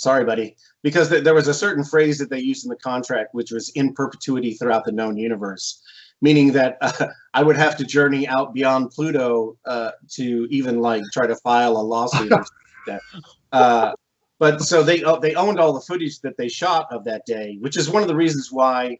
[0.00, 3.34] sorry, buddy." because th- there was a certain phrase that they used in the contract,
[3.34, 5.82] which was in perpetuity throughout the known universe,
[6.20, 11.02] meaning that uh, I would have to journey out beyond Pluto uh, to even like
[11.12, 12.32] try to file a lawsuit.
[12.32, 12.44] or
[12.86, 13.00] that.
[13.52, 13.92] Uh,
[14.38, 17.56] but so they uh, they owned all the footage that they shot of that day,
[17.58, 18.96] which is one of the reasons why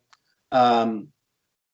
[0.50, 1.06] um,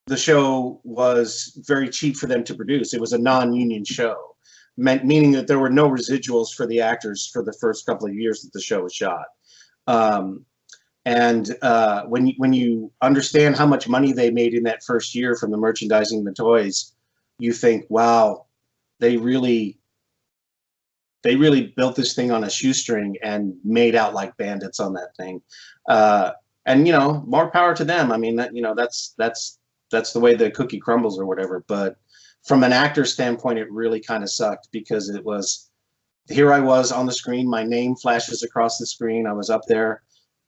[0.08, 2.92] the show was very cheap for them to produce.
[2.92, 4.35] It was a non-union show,
[4.76, 8.14] meant meaning that there were no residuals for the actors for the first couple of
[8.14, 9.26] years that the show was shot.
[9.86, 10.44] Um,
[11.04, 15.14] and uh, when you, when you understand how much money they made in that first
[15.14, 16.92] year from the merchandising the toys,
[17.38, 18.46] you think, wow,
[18.98, 19.78] they really
[21.22, 25.16] they really built this thing on a shoestring and made out like bandits on that
[25.16, 25.42] thing.
[25.88, 26.32] Uh,
[26.66, 28.12] and you know, more power to them.
[28.12, 29.58] I mean, that you know, that's that's
[29.90, 31.64] that's the way the cookie crumbles or whatever.
[31.66, 31.96] But
[32.46, 35.68] from an actor standpoint, it really kind of sucked because it was
[36.28, 37.48] here I was on the screen.
[37.48, 39.26] My name flashes across the screen.
[39.26, 40.02] I was up there,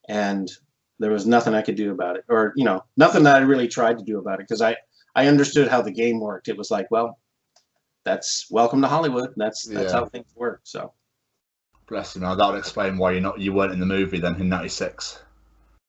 [0.08, 0.50] and
[0.98, 3.68] there was nothing I could do about it, or you know, nothing that I really
[3.68, 4.76] tried to do about it because I
[5.14, 6.48] I understood how the game worked.
[6.48, 7.18] It was like, well,
[8.04, 9.32] that's welcome to Hollywood.
[9.36, 9.98] That's that's yeah.
[9.98, 10.60] how things work.
[10.62, 10.92] So,
[11.88, 12.20] bless you.
[12.20, 15.20] Now that would explain why you're not you weren't in the movie then in '96.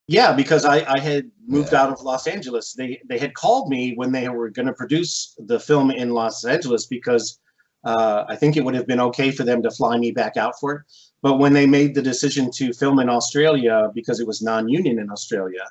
[0.10, 1.84] Yeah, because I, I had moved yeah.
[1.84, 2.74] out of Los Angeles.
[2.74, 6.43] They they had called me when they were going to produce the film in Los
[6.43, 7.38] Angeles because
[7.84, 10.60] uh, I think it would have been okay for them to fly me back out
[10.60, 10.82] for it.
[11.22, 15.12] But when they made the decision to film in Australia because it was non-union in
[15.12, 15.65] Australia,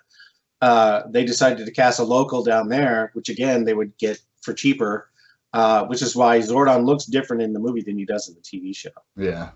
[0.63, 4.55] uh, they decided to cast a local down there, which again they would get for
[4.55, 5.11] cheaper.
[5.55, 8.43] Uh, which is why Zordon looks different in the movie than he does in the
[8.43, 8.91] TV show.
[9.17, 9.51] Yeah.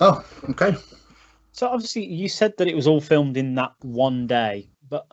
[0.00, 0.74] Oh, okay.
[1.58, 5.08] So obviously, you said that it was all filmed in that one day, but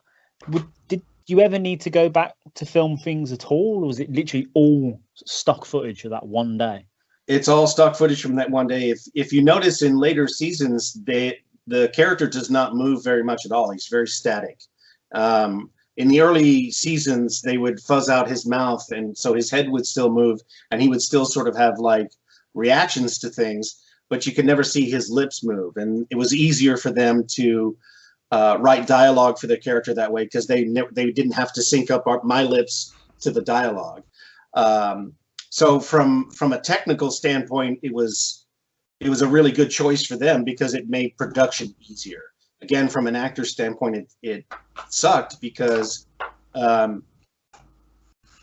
[0.49, 3.99] would, did you ever need to go back to film things at all, or was
[3.99, 6.85] it literally all stock footage of that one day?
[7.25, 8.91] It's all stock footage from that one day.
[8.91, 13.47] If if you notice in later seasons, they the character does not move very much
[13.47, 13.71] at all.
[13.71, 14.59] He's very static.
[15.15, 19.67] Um, in the early seasons, they would fuzz out his mouth, and so his head
[19.69, 22.11] would still move, and he would still sort of have like
[22.53, 25.77] reactions to things, but you could never see his lips move.
[25.77, 27.77] And it was easier for them to
[28.31, 31.61] uh, write dialogue for the character that way because they ne- they didn't have to
[31.61, 34.03] sync up our, my lips to the dialogue.
[34.53, 35.13] Um,
[35.49, 38.45] so from from a technical standpoint, it was
[38.99, 42.23] it was a really good choice for them because it made production easier.
[42.61, 44.45] Again, from an actor standpoint, it, it
[44.89, 46.07] sucked because
[46.55, 47.03] um,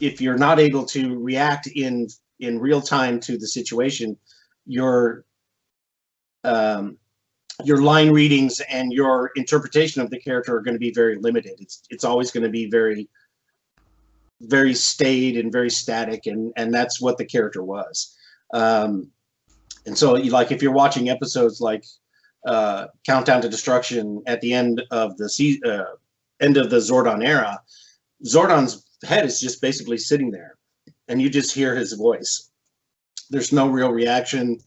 [0.00, 2.08] if you're not able to react in
[2.40, 4.16] in real time to the situation,
[4.66, 5.24] your
[6.44, 6.98] um,
[7.64, 11.54] your line readings and your interpretation of the character are going to be very limited.
[11.58, 13.08] It's it's always going to be very
[14.40, 18.16] very staid and very static, and and that's what the character was.
[18.52, 19.10] Um,
[19.86, 21.84] and so, like if you're watching episodes like
[22.46, 25.84] uh, Countdown to Destruction at the end of the se- uh,
[26.40, 27.60] end of the Zordon era,
[28.24, 30.56] Zordon's head is just basically sitting there,
[31.08, 32.50] and you just hear his voice.
[33.30, 34.58] There's no real reaction.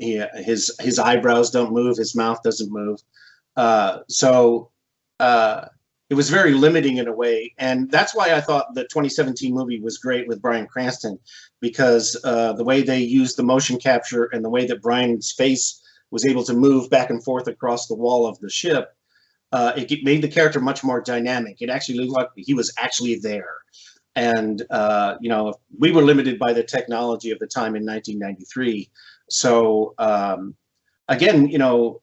[0.00, 1.96] His his eyebrows don't move.
[1.96, 3.00] His mouth doesn't move.
[3.56, 4.70] Uh, so
[5.18, 5.66] uh,
[6.08, 9.80] it was very limiting in a way, and that's why I thought the 2017 movie
[9.80, 11.18] was great with Bryan Cranston,
[11.60, 15.82] because uh, the way they used the motion capture and the way that Bryan's face
[16.10, 18.96] was able to move back and forth across the wall of the ship,
[19.52, 21.60] uh, it made the character much more dynamic.
[21.60, 23.56] It actually looked like he was actually there.
[24.16, 28.90] And, uh, you know, we were limited by the technology of the time in 1993.
[29.30, 30.54] So, um,
[31.08, 32.02] again, you know,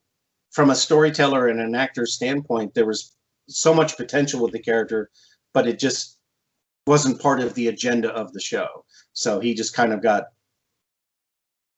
[0.51, 3.15] from a storyteller and an actor's standpoint, there was
[3.47, 5.09] so much potential with the character,
[5.53, 6.17] but it just
[6.85, 8.85] wasn't part of the agenda of the show.
[9.13, 10.25] So he just kind of got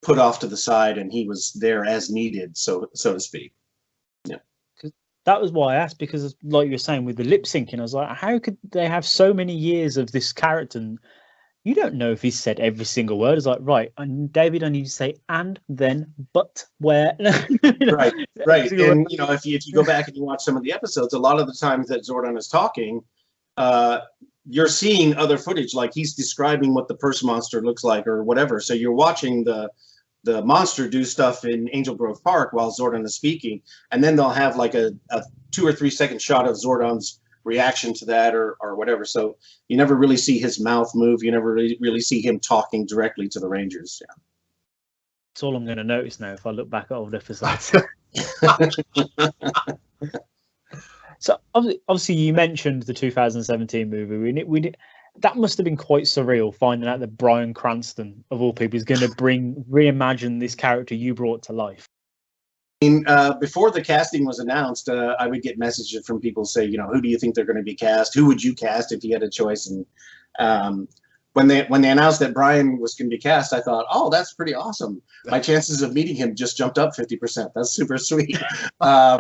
[0.01, 3.53] put off to the side and he was there as needed, so so to speak.
[4.25, 4.37] Yeah.
[5.25, 7.81] That was why I asked because, like you were saying, with the lip syncing, I
[7.81, 10.95] was like, how could they have so many years of this character?
[11.63, 13.37] You don't know if he said every single word.
[13.37, 17.15] It's like, right, and David, I need to say and then, but where?
[17.91, 18.13] right,
[18.45, 18.71] right.
[18.71, 20.71] And you know, if you if you go back and you watch some of the
[20.71, 23.01] episodes, a lot of the times that Zordon is talking,
[23.57, 23.99] uh,
[24.49, 28.59] you're seeing other footage, like he's describing what the purse monster looks like or whatever.
[28.59, 29.69] So you're watching the
[30.23, 34.29] the monster do stuff in Angel Grove Park while Zordon is speaking, and then they'll
[34.29, 37.19] have like a, a two or three second shot of Zordon's
[37.49, 39.03] reaction to that or or whatever.
[39.05, 41.23] So you never really see his mouth move.
[41.23, 44.01] You never really really see him talking directly to the Rangers.
[44.01, 44.13] Yeah.
[45.33, 47.71] That's all I'm going to notice now if I look back at old episodes.
[51.19, 54.17] so obviously, obviously, you mentioned the 2017 movie.
[54.17, 54.73] We we
[55.19, 58.83] that must have been quite surreal finding out that Bryan Cranston, of all people, is
[58.83, 61.88] going to bring reimagine this character you brought to life.
[62.81, 66.45] I mean, uh, before the casting was announced, uh, I would get messages from people
[66.45, 68.13] say, you know, who do you think they're going to be cast?
[68.13, 69.67] Who would you cast if you had a choice?
[69.67, 69.85] And
[70.39, 70.87] um,
[71.33, 74.09] when they when they announced that Brian was going to be cast, I thought, oh,
[74.09, 75.01] that's pretty awesome.
[75.25, 77.51] My chances of meeting him just jumped up fifty percent.
[77.53, 78.41] That's super sweet.
[78.79, 79.19] um,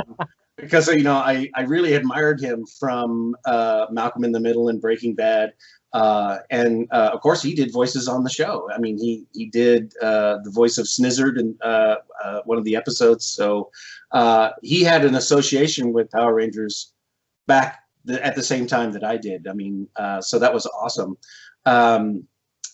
[0.55, 4.79] because you know, I I really admired him from uh, Malcolm in the Middle and
[4.79, 5.51] Breaking Bad.
[5.91, 8.69] Uh, and uh, of course, he did voices on the show.
[8.71, 12.63] I mean, he he did uh, the voice of Snizzard in uh, uh, one of
[12.63, 13.25] the episodes.
[13.25, 13.71] So
[14.11, 16.93] uh, he had an association with Power Rangers
[17.47, 19.47] back the, at the same time that I did.
[19.47, 19.87] I mean,
[20.21, 21.17] so that was awesome.
[21.65, 22.27] Um,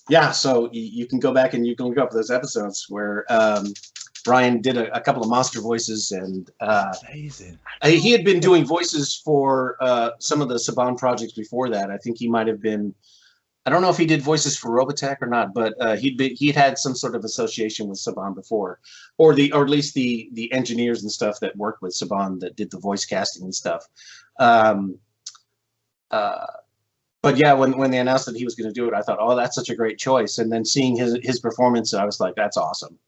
[0.08, 3.26] yeah, so you, you, can go back and you can look up those episodes where
[3.30, 3.74] um,
[4.26, 6.50] Bryan did a, a, couple of monster voices, and
[7.08, 7.60] amazing.
[7.84, 9.78] He had been doing voices for
[10.20, 11.92] some of the Saban projects before that.
[11.92, 12.94] I think he might have been
[13.66, 16.36] I don't know if he did voices for Robotech or not, but uh, he'd be,
[16.36, 18.80] he'd had some sort of association with Saban before,
[19.18, 22.56] or the or at least the the engineers and stuff that worked with Saban that
[22.56, 23.84] did the voice casting and stuff.
[24.40, 25.00] Um,
[26.12, 26.46] uh,
[27.24, 29.18] but yeah, when when they announced that he was going to do it, I thought,
[29.20, 30.38] oh, that's such a great choice.
[30.38, 33.00] And then seeing his his performance, I was like, that's awesome.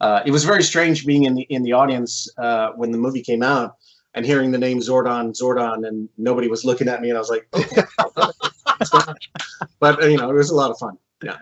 [0.00, 3.22] Uh, it was very strange being in the in the audience uh, when the movie
[3.22, 3.76] came out
[4.14, 7.30] and hearing the name Zordon, Zordon, and nobody was looking at me, and I was
[7.30, 7.48] like.
[9.80, 10.98] but uh, you know, it was a lot of fun.
[11.22, 11.38] Yeah.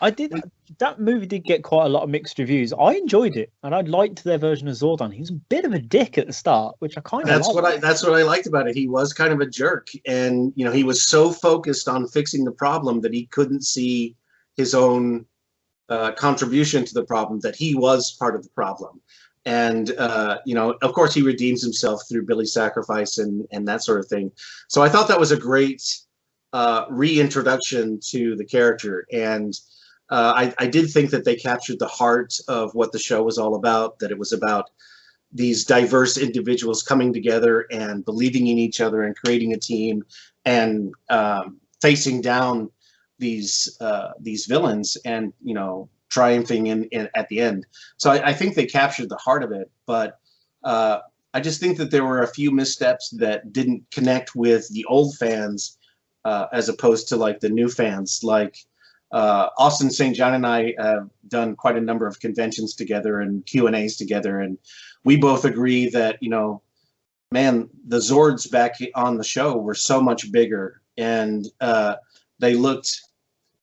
[0.00, 0.32] I did
[0.78, 2.72] that movie did get quite a lot of mixed reviews.
[2.72, 5.12] I enjoyed it, and I liked their version of Zordon.
[5.12, 7.48] He was a bit of a dick at the start, which I kind of that's
[7.48, 7.54] liked.
[7.54, 8.76] what I that's what I liked about it.
[8.76, 12.44] He was kind of a jerk, and you know he was so focused on fixing
[12.44, 14.16] the problem that he couldn't see
[14.56, 15.24] his own
[15.88, 19.00] uh, contribution to the problem that he was part of the problem.
[19.44, 23.82] And uh, you know, of course, he redeems himself through Billy's sacrifice and and that
[23.82, 24.32] sort of thing.
[24.68, 25.82] So I thought that was a great
[26.52, 29.06] uh, reintroduction to the character.
[29.12, 29.52] And
[30.08, 33.38] uh, I, I did think that they captured the heart of what the show was
[33.38, 34.70] all about, that it was about
[35.32, 40.02] these diverse individuals coming together and believing in each other and creating a team
[40.44, 42.70] and um, facing down
[43.18, 47.66] these uh, these villains and you know triumphing in, in at the end.
[47.96, 50.20] So I, I, think they captured the heart of it, but
[50.62, 51.00] uh,
[51.34, 55.16] I just think that there were a few missteps that didn't connect with the old
[55.16, 55.78] fans
[56.24, 58.20] uh, as opposed to like the new fans.
[58.22, 58.56] Like
[59.12, 60.16] uh, Austin St.
[60.16, 63.96] John and I have done quite a number of conventions together and Q and A's
[63.96, 64.58] together, and
[65.04, 66.62] we both agree that you know,
[67.30, 71.96] man, the Zords back on the show were so much bigger, and uh,
[72.38, 73.00] they looked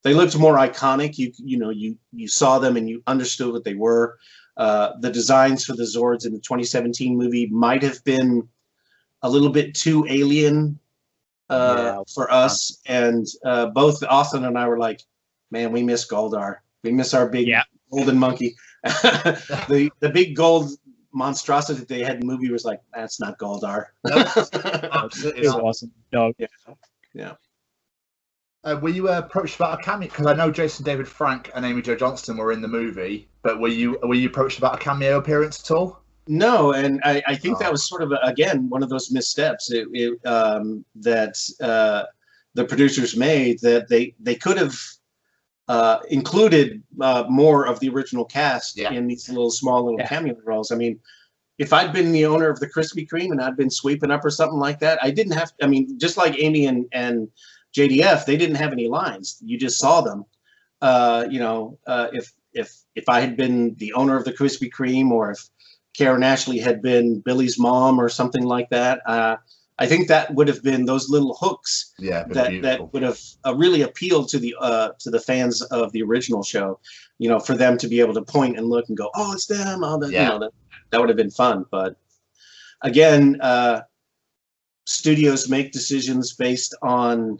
[0.04, 1.18] they looked more iconic.
[1.18, 4.18] You you know you you saw them and you understood what they were.
[4.58, 8.48] Uh, the designs for the Zords in the 2017 movie might have been
[9.24, 10.78] a little bit too alien
[11.50, 12.04] uh, Yeah.
[12.14, 15.02] for us, and uh, both Austin and I were like,
[15.52, 16.58] "Man, we miss Goldar.
[16.84, 17.64] We miss our big Yeah.
[17.92, 18.56] golden monkey.
[18.84, 20.70] the the big gold
[21.14, 23.86] monstrosity that they had in the movie was like, that's not Goldar.
[24.12, 25.64] Absolutely It not.
[25.64, 25.92] wasn't.
[26.12, 26.34] No.
[28.64, 30.08] Uh, were you uh, approached about a cameo?
[30.08, 33.60] Because I know Jason David Frank and Amy Jo Johnson were in the movie, but
[33.60, 36.02] were you were you approached about a cameo appearance at all?
[36.28, 37.60] No, and I, I think Oh.
[37.60, 42.04] that was sort of again one of those missteps it, it, um, that uh,
[42.54, 44.80] the producers made that they they could have
[45.68, 48.92] uh, included uh, more of the original cast Yeah.
[48.94, 50.08] in these little small little Yeah.
[50.08, 50.72] cameo roles.
[50.72, 51.00] I mean,
[51.58, 54.30] if I'd been the owner of the Krispy Kreme and I'd been sweeping up or
[54.30, 55.52] something like that, I didn't have.
[55.62, 57.28] I mean, just like Amy and and
[57.76, 59.38] JDF, they didn't have any lines.
[59.44, 60.26] You just saw them.
[60.82, 64.70] Uh, you know, uh, if if if I had been the owner of the Krispy
[64.72, 65.50] Kreme or if
[65.98, 69.02] Karen Ashley had been Billy's mom or something like that.
[69.08, 69.38] Uh,
[69.80, 72.62] I think that would have been those little hooks Yeah, that beautiful.
[72.62, 76.44] that would have uh, really appealed to the uh, to the fans of the original
[76.44, 76.80] show.
[77.18, 79.48] You know, for them to be able to point and look and go, "Oh, it's
[79.48, 80.24] them!" Oh, that, Yeah.
[80.24, 80.52] you know, that,
[80.92, 81.66] that would have been fun.
[81.72, 81.96] But
[82.82, 83.82] again, uh,
[84.86, 87.40] studios make decisions based on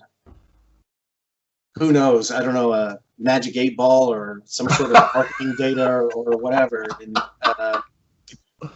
[1.76, 2.32] who knows.
[2.32, 6.38] I don't know, a magic eight ball or some sort of marketing data or, or
[6.38, 6.86] whatever.
[7.02, 7.82] And, uh,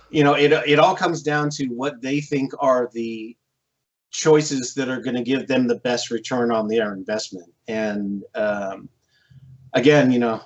[0.10, 3.36] you know, it it all comes down to what they think are the
[4.12, 7.52] choices that are going to give them the best return on their investment.
[7.68, 8.90] And um,
[9.74, 10.42] again, you know,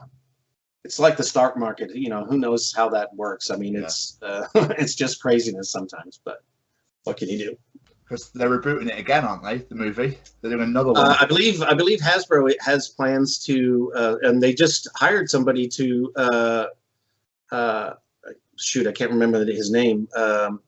[0.83, 1.95] it's like the stock market.
[1.95, 3.49] You know, who knows how that works?
[3.49, 3.81] I mean, Yeah.
[3.81, 4.47] it's uh,
[4.77, 6.19] it's just craziness sometimes.
[6.23, 6.43] But
[7.03, 7.57] what can you do?
[8.11, 9.59] Because they're rebooting it again, aren't they?
[9.59, 10.17] The movie.
[10.41, 10.97] They're doing another one.
[10.97, 15.65] Uh, I believe I believe Hasbro has plans to, uh, and they just hired somebody
[15.69, 16.11] to.
[16.17, 16.65] Uh,
[17.53, 17.93] uh,
[18.57, 20.59] shoot, I can't remember his name, um,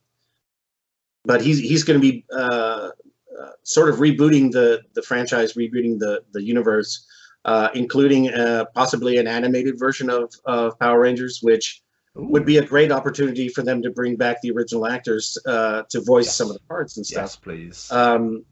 [1.26, 2.92] but he's he's going to be uh,
[3.38, 7.06] uh, sort of rebooting the the franchise, rebooting the the universe,
[7.44, 11.82] uh, including uh, possibly an animated version of of Power Rangers, which
[12.16, 16.02] would be a great opportunity for them to bring back the original actors uh, to
[16.02, 16.36] voice Yes.
[16.36, 17.24] some of the parts and stuff.
[17.24, 17.92] yes, please.
[17.92, 18.46] Um,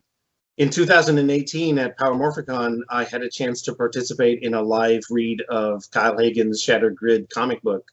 [0.58, 5.42] in 2018 at Power Morphicon, I had a chance to participate in a live read
[5.50, 7.88] of Kyle Higgins' Shattered Grid comic book,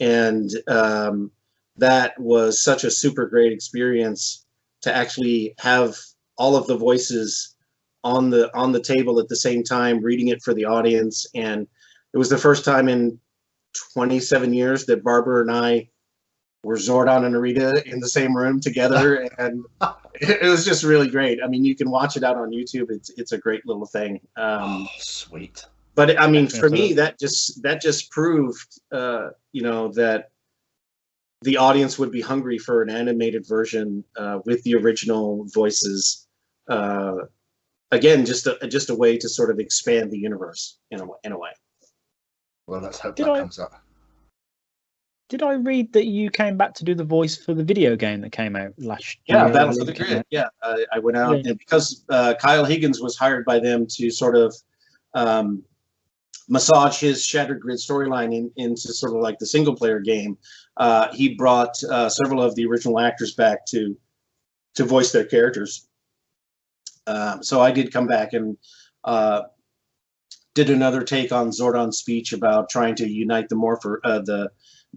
[0.00, 1.30] and um,
[1.76, 4.46] that was such a super great experience
[4.82, 5.96] to actually have
[6.38, 7.56] all of the voices
[8.04, 11.66] on the on the table at the same time, reading it for the audience, and
[12.14, 13.18] it was the first time in
[13.92, 15.88] 27 years that Barbara and I
[16.62, 19.64] were Zordon and Arita in the same room together, and
[20.20, 21.38] it, it was just really great.
[21.42, 22.90] I mean, you can watch it out on YouTube.
[22.90, 24.20] It's it's a great little thing.
[24.36, 25.64] Um, oh, sweet.
[25.94, 30.30] but I mean, for me, that just that just proved, uh, you know, that
[31.42, 36.26] the audience would be hungry for an animated version uh, with the original voices.
[36.68, 37.16] Uh,
[37.92, 41.32] again, just a just a way to sort of expand the universe in a in
[41.32, 41.50] a way.
[42.66, 43.72] Well, let's hope Did that I- comes up.
[45.28, 48.20] Did I read that you came back to do the voice for the video game
[48.20, 49.52] that came out last Yeah, year?
[49.52, 50.24] Battle for the Grid.
[50.30, 51.50] Yeah, I, I went out Yeah.
[51.50, 54.54] and because uh, Kyle Higgins was hired by them to sort of
[55.14, 55.64] um,
[56.48, 60.38] massage his Shattered Grid storyline in, into sort of like the single player game.
[60.76, 63.96] Uh, he brought uh, several of the original actors back to
[64.76, 65.88] to voice their characters.
[67.08, 68.56] Um, so I did come back and
[69.02, 69.42] uh,
[70.56, 74.50] did another take on Zordon's speech about trying to unite the morpher uh, the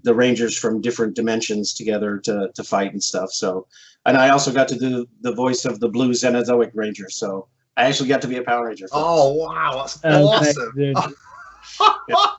[0.03, 3.31] the Rangers from different dimensions together to to fight and stuff.
[3.31, 3.67] So
[4.05, 7.09] and I also got to do the voice of the Blue Cenozoic Ranger.
[7.09, 7.47] So
[7.77, 8.87] I actually got to be a Power Ranger.
[8.93, 10.71] Oh wow, that's Okay, awesome!
[10.75, 10.95] good.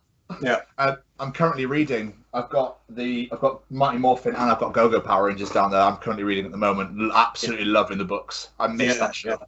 [0.43, 0.61] Yeah.
[0.79, 2.15] Uh, I'm currently reading.
[2.33, 5.71] I've got the I've got Mighty Morphin and I've got Go Go Power Rangers down
[5.73, 5.81] there.
[5.81, 6.99] I'm currently reading at the moment.
[7.01, 8.49] L- Absolutely loving the books.
[8.61, 9.39] I miss Yeah, that show.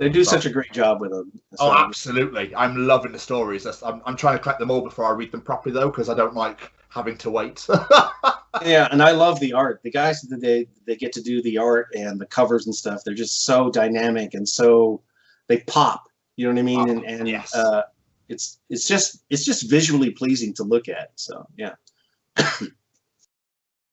[0.00, 0.08] Yeah.
[0.08, 1.30] They do such a great job with them.
[1.58, 2.54] Oh, absolutely!
[2.54, 3.66] I'm loving the stories.
[3.66, 6.14] I'm, I'm trying to collect them all before I read them properly, though, because I
[6.14, 7.66] don't like having to wait.
[8.64, 9.80] yeah, and I love the art.
[9.82, 13.02] The guys that they they get to do the art and the covers and stuff.
[13.04, 15.02] They're just so dynamic and so
[15.48, 16.04] they pop.
[16.36, 16.80] You know what I mean?
[16.80, 17.54] Oh, and and yes.
[17.54, 17.82] uh,
[18.28, 21.12] it's it's just it's just visually pleasing to look at.
[21.16, 21.74] So yeah.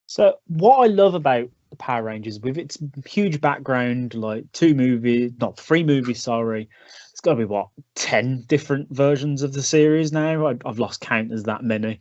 [0.08, 5.32] So what I love about the Power Rangers, with its huge background, like two movies,
[5.40, 6.70] not three movies, sorry,
[7.12, 10.48] it's got to be what ten different versions of the series now.
[10.48, 12.00] I, I've lost count as that many.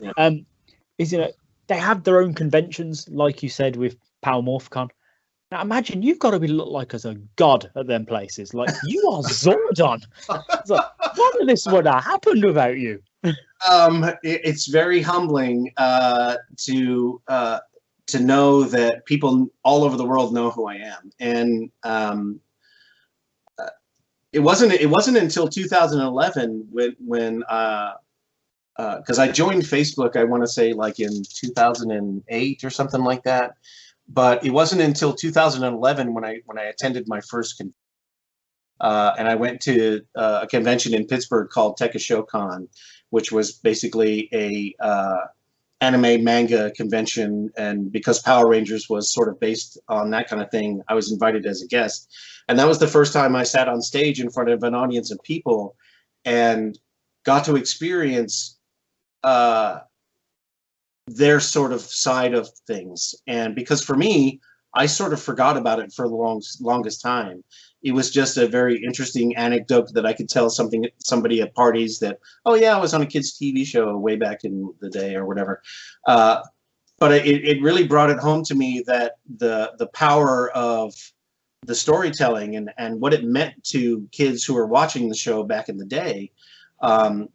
[0.00, 0.12] Yeah.
[0.18, 0.46] Um,
[0.98, 1.30] is you know
[1.66, 4.88] they have their own conventions, like you said with Power Morphicon.
[5.50, 8.54] Now imagine you've got to be look like as a god at them places.
[8.54, 10.02] Like you are Zordon.
[10.28, 10.84] It's like,
[11.16, 13.02] none of this would have happened without you.
[13.68, 17.58] um, it, it's very humbling uh, to uh,
[18.08, 22.40] to know that people all over the world know who I am, and um,
[24.32, 27.92] it wasn't it wasn't until 2011 when when uh
[28.76, 33.54] because I joined Facebook, I want to say like in 2008 or something like that.
[34.08, 37.74] But it wasn't until 2011 when I when I attended my first con-
[38.80, 42.68] uh, and I went to uh, a convention in Pittsburgh called Tekkoshocon,
[43.10, 45.26] which was basically a uh,
[45.80, 47.50] anime manga convention.
[47.56, 51.12] And because Power Rangers was sort of based on that kind of thing, I was
[51.12, 52.12] invited as a guest.
[52.48, 55.10] And that was the first time I sat on stage in front of an audience
[55.10, 55.76] of people
[56.24, 56.78] and
[57.24, 58.58] got to experience
[59.24, 59.80] uh,
[61.06, 63.14] their sort of side of things.
[63.26, 64.40] And because for me,
[64.76, 67.42] I sort of forgot about it for the long, longest time.
[67.82, 71.98] It was just a very interesting anecdote that I could tell something somebody at parties
[72.00, 75.14] that, oh yeah, I was on a kids' TV show way back in the day
[75.14, 75.62] or whatever.
[76.06, 76.42] Uh,
[76.98, 80.94] but it, it really brought it home to me that the the power of
[81.66, 85.68] the storytelling and and what it meant to kids who were watching the show back
[85.68, 86.30] in the day.
[86.80, 87.28] Um,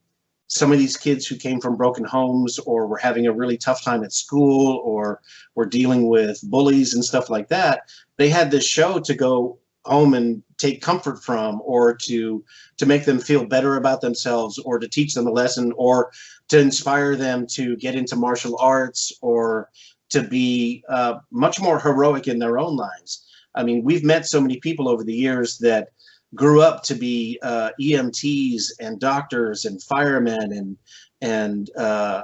[0.52, 3.82] some of these kids who came from broken homes or were having a really tough
[3.82, 5.22] time at school or
[5.56, 10.14] were dealing with bullies and stuff like that they had this show to go home
[10.14, 12.44] and take comfort from or to
[12.78, 16.12] to make them feel better about themselves or to teach them a lesson or
[16.50, 19.70] to inspire them to get into martial arts or
[20.10, 23.26] to be uh, much more heroic in their own lives.
[23.56, 25.90] I mean we've met so many people over the years that
[26.36, 30.78] grew up to be uh, EMTs and doctors and firemen and
[31.22, 32.24] and uh,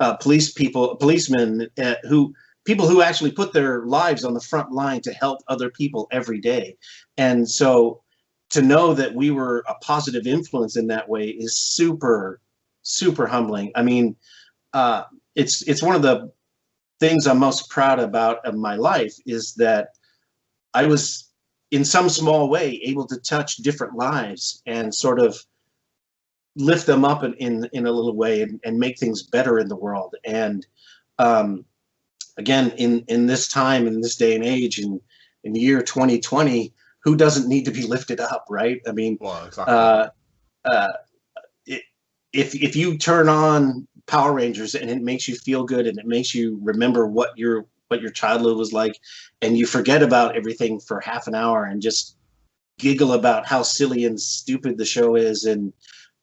[0.00, 2.34] uh, police people, policemen uh, who
[2.64, 6.40] people who actually put their lives on the front line to help other people every
[6.40, 6.76] day.
[7.16, 8.02] And so
[8.50, 12.40] to know that we were a positive influence in that way is super
[12.82, 13.70] super humbling.
[13.74, 14.16] I mean,
[14.72, 16.32] uh, it's it's one of the
[17.00, 19.88] things I'm most proud about of my life is that
[20.74, 21.27] I was
[21.70, 25.36] in some small way able to touch different lives and sort of
[26.56, 29.68] lift them up in in, in a little way and, and make things better in
[29.68, 30.66] the world and
[31.18, 31.64] um,
[32.36, 35.00] again in in this time in this day and age in
[35.44, 39.46] in the year 2020 who doesn't need to be lifted up right i mean Well,
[39.46, 39.74] exactly.
[39.74, 40.08] uh,
[40.64, 40.88] uh,
[41.66, 41.82] it,
[42.32, 46.06] if if you turn on Power Rangers and it makes you feel good and it
[46.06, 48.98] makes you remember what your what your childhood was like,
[49.42, 52.16] and you forget about everything for half an hour and just
[52.78, 55.72] giggle about how silly and stupid the show is, and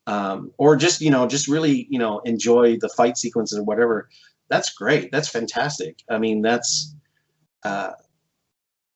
[0.08, 4.10] um, or just you know just really you know enjoy the fight sequences or whatever.
[4.50, 5.12] That's great.
[5.12, 6.00] That's fantastic.
[6.10, 6.94] I mean that's.
[7.64, 7.92] Uh,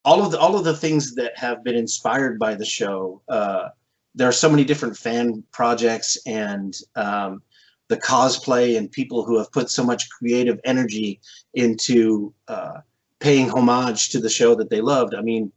[0.05, 3.67] all of the all of the things that have been inspired by the show uh,
[4.15, 7.41] there are so many different fan projects and um,
[7.89, 11.19] the cosplay and people who have put so much creative energy
[11.55, 12.79] into uh,
[13.19, 15.15] paying homage to the show that they loved.
[15.15, 15.51] I mean,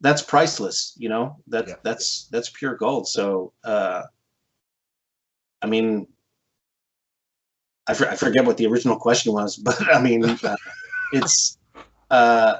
[0.00, 0.94] that's priceless.
[0.98, 1.74] You know that Yeah.
[1.84, 3.06] that's that's pure gold.
[3.08, 4.02] So, uh,
[5.62, 6.08] I mean,
[7.86, 10.56] I, for, I forget what the original question was, but I mean, uh,
[11.12, 11.58] it's
[12.10, 12.54] uh,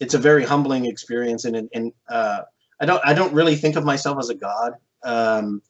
[0.00, 2.42] it's a very humbling experience, and and uh,
[2.80, 4.72] I don't I don't really think of myself as a god.
[5.02, 5.62] Um,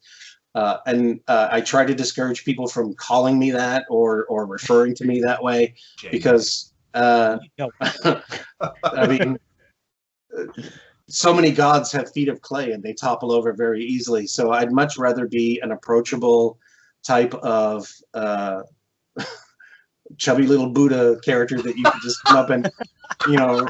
[0.55, 4.95] uh, and uh, I try to discourage people from calling me that or or referring
[4.97, 6.11] to me that way Jay.
[6.11, 7.39] because uh,
[8.85, 9.39] I mean,
[11.09, 14.27] so many gods have feet of clay and they topple over very easily.
[14.27, 16.59] So I'd much rather be an approachable
[17.05, 18.63] type of uh,
[20.17, 22.71] chubby little Buddha character that you could just come up and
[23.29, 23.67] you know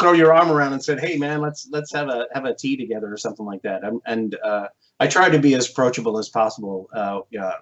[0.00, 2.76] throw your arm around and said, "Hey man, let's let's have a have a tea
[2.76, 3.84] together" or something like that.
[3.84, 4.68] Um, and uh,
[4.98, 7.52] I try to be as approachable as possible, uh, yeah,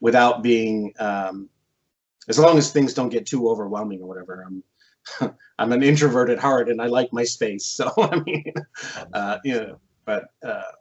[0.00, 1.48] without being, um,
[2.28, 4.44] as long as things don't get too overwhelming or whatever.
[4.46, 4.62] I'm
[5.58, 7.66] I'm an introvert at heart, and I like my space.
[7.78, 8.52] So I mean,
[9.12, 10.72] uh, you know, but uh,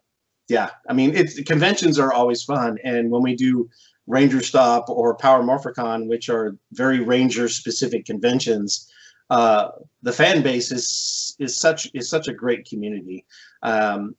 [0.47, 3.69] yeah, I mean, it's conventions are always fun, and when we do
[4.07, 8.91] Ranger Stop or Power Morphicon, which are very Ranger specific conventions,
[9.29, 9.69] uh,
[10.01, 13.25] the fan base is is such is such a great community.
[13.61, 14.15] Um,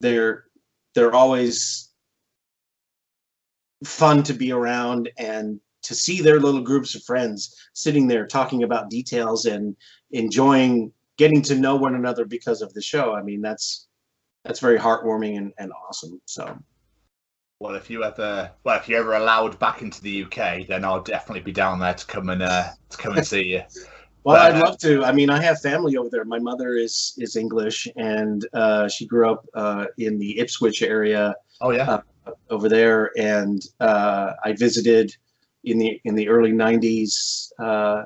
[0.00, 0.44] they're
[0.94, 1.88] they're always
[3.84, 8.62] fun to be around and to see their little groups of friends sitting there talking
[8.62, 9.74] about details and
[10.10, 13.14] enjoying getting to know one another because of the show.
[13.14, 13.86] I mean, that's
[14.44, 16.20] that's very heartwarming and, and awesome.
[16.26, 16.58] So
[17.60, 21.02] Well, if you ever, well, if you're ever allowed back into the UK, then I'll
[21.02, 23.62] definitely be down there to come and uh, to come and see you.
[24.22, 25.02] Well, But- I'd love to.
[25.02, 26.26] I mean, I have family over there.
[26.26, 31.34] My mother is is English, and uh, she grew up uh, in the Ipswich area
[31.62, 33.12] Oh yeah, Uh, over there.
[33.18, 35.16] And uh, I visited
[35.64, 38.04] in the in the early '90s, uh,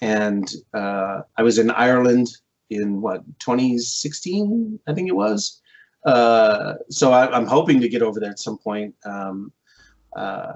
[0.00, 2.28] and uh, I was in Ireland
[2.70, 5.60] in what 2016, I think it was.
[6.04, 8.94] Uh, so I, I'm hoping to get over there at some point.
[9.04, 9.52] Um,
[10.16, 10.54] uh,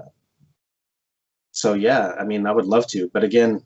[1.51, 3.63] so yeah, I mean, I would love to, but again,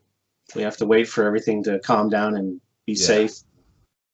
[0.56, 3.06] we have to wait for everything to calm down and be Yeah.
[3.06, 3.34] safe,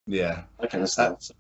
[0.08, 0.44] Yeah.
[0.60, 1.22] that kind of stuff.
[1.22, 1.34] So,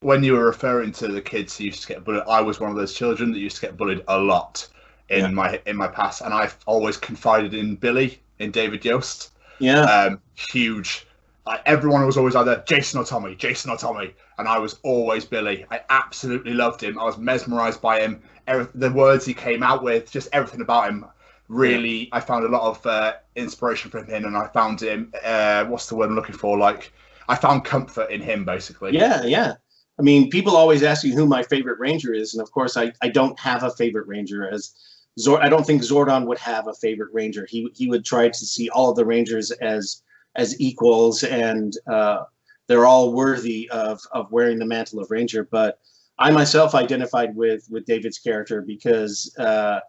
[0.00, 2.70] When you were referring to the kids who used to get bullied, I was one
[2.70, 4.68] of those children that used to get bullied a lot
[5.08, 5.28] in Yeah.
[5.28, 9.32] my in my past, and I've always confided in Billy, in David Yost.
[9.58, 11.04] yeah, um, huge.
[11.48, 15.24] Like everyone was always either Jason or Tommy, Jason or Tommy, and I was always
[15.24, 15.64] Billy.
[15.70, 16.98] I absolutely loved him.
[16.98, 18.20] I was mesmerized by him.
[18.46, 21.06] Every, the words he came out with, just everything about him.
[21.48, 25.10] Really, I found a lot of uh, inspiration from him, and I found him.
[25.24, 26.58] Uh, what's the word I'm looking for?
[26.58, 26.92] Like,
[27.30, 28.92] I found comfort in him, basically.
[28.92, 29.54] yeah, yeah.
[29.98, 32.92] I mean, people always ask me who my favorite ranger is, and of course, I,
[33.00, 34.46] I don't have a favorite ranger.
[34.46, 34.74] As
[35.18, 37.46] Zord, I don't think Zordon would have a favorite ranger.
[37.48, 40.02] He he would try to see all of the rangers as
[40.38, 42.24] as equals, and uh,
[42.66, 45.44] they're all worthy of of wearing the mantle of ranger.
[45.44, 45.78] But
[46.18, 49.80] I myself identified with with David's character because, uh,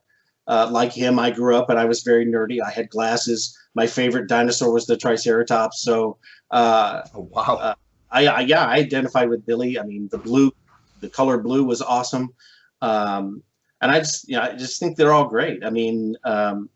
[0.47, 2.60] uh, like him, I grew up and I was very nerdy.
[2.62, 3.58] I had glasses.
[3.76, 5.82] My favorite dinosaur was the Triceratops.
[5.82, 6.18] So.
[6.52, 7.56] Uh, Oh, wow.
[7.62, 7.76] Uh,
[8.12, 9.80] I, I yeah, I identified with Billy.
[9.80, 10.52] I mean, the blue,
[11.00, 12.34] the color blue was awesome,
[12.82, 13.43] um,
[13.82, 15.64] and I just yeah, I just think they're all great.
[15.64, 16.70] I mean, um,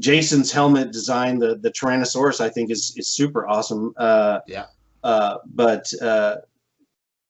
[0.00, 3.94] Jason's helmet design, the the Tyrannosaurus, I think is is super awesome.
[3.96, 4.66] Uh, Yeah.
[5.02, 6.36] Uh, but uh,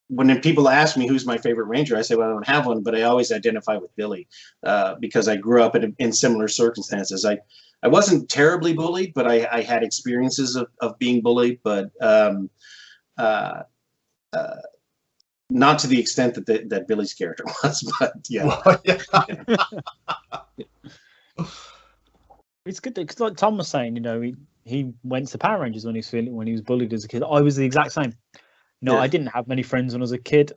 [0.09, 2.83] when people ask me who's my favorite ranger, I say, well, I don't have one,
[2.83, 4.29] but I always identify with Billy
[4.63, 7.25] uh, because I grew up in, in similar circumstances.
[7.25, 7.39] I
[7.83, 12.49] I wasn't terribly bullied, but I, I had experiences of, of being bullied, but um,
[13.19, 13.65] uh,
[14.33, 14.57] uh,
[15.51, 17.93] not to the extent that the, that Billy's character was.
[18.01, 19.57] But yeah, Well, yeah.
[22.67, 24.35] It's good because, like Tom was saying, you know, he,
[24.65, 27.09] he went to Power Rangers when he was feeling when he was bullied as a
[27.09, 27.23] kid.
[27.23, 28.15] I was the exact same.
[28.81, 29.01] No, Yeah.
[29.01, 30.53] I didn't have many friends when I was a kid.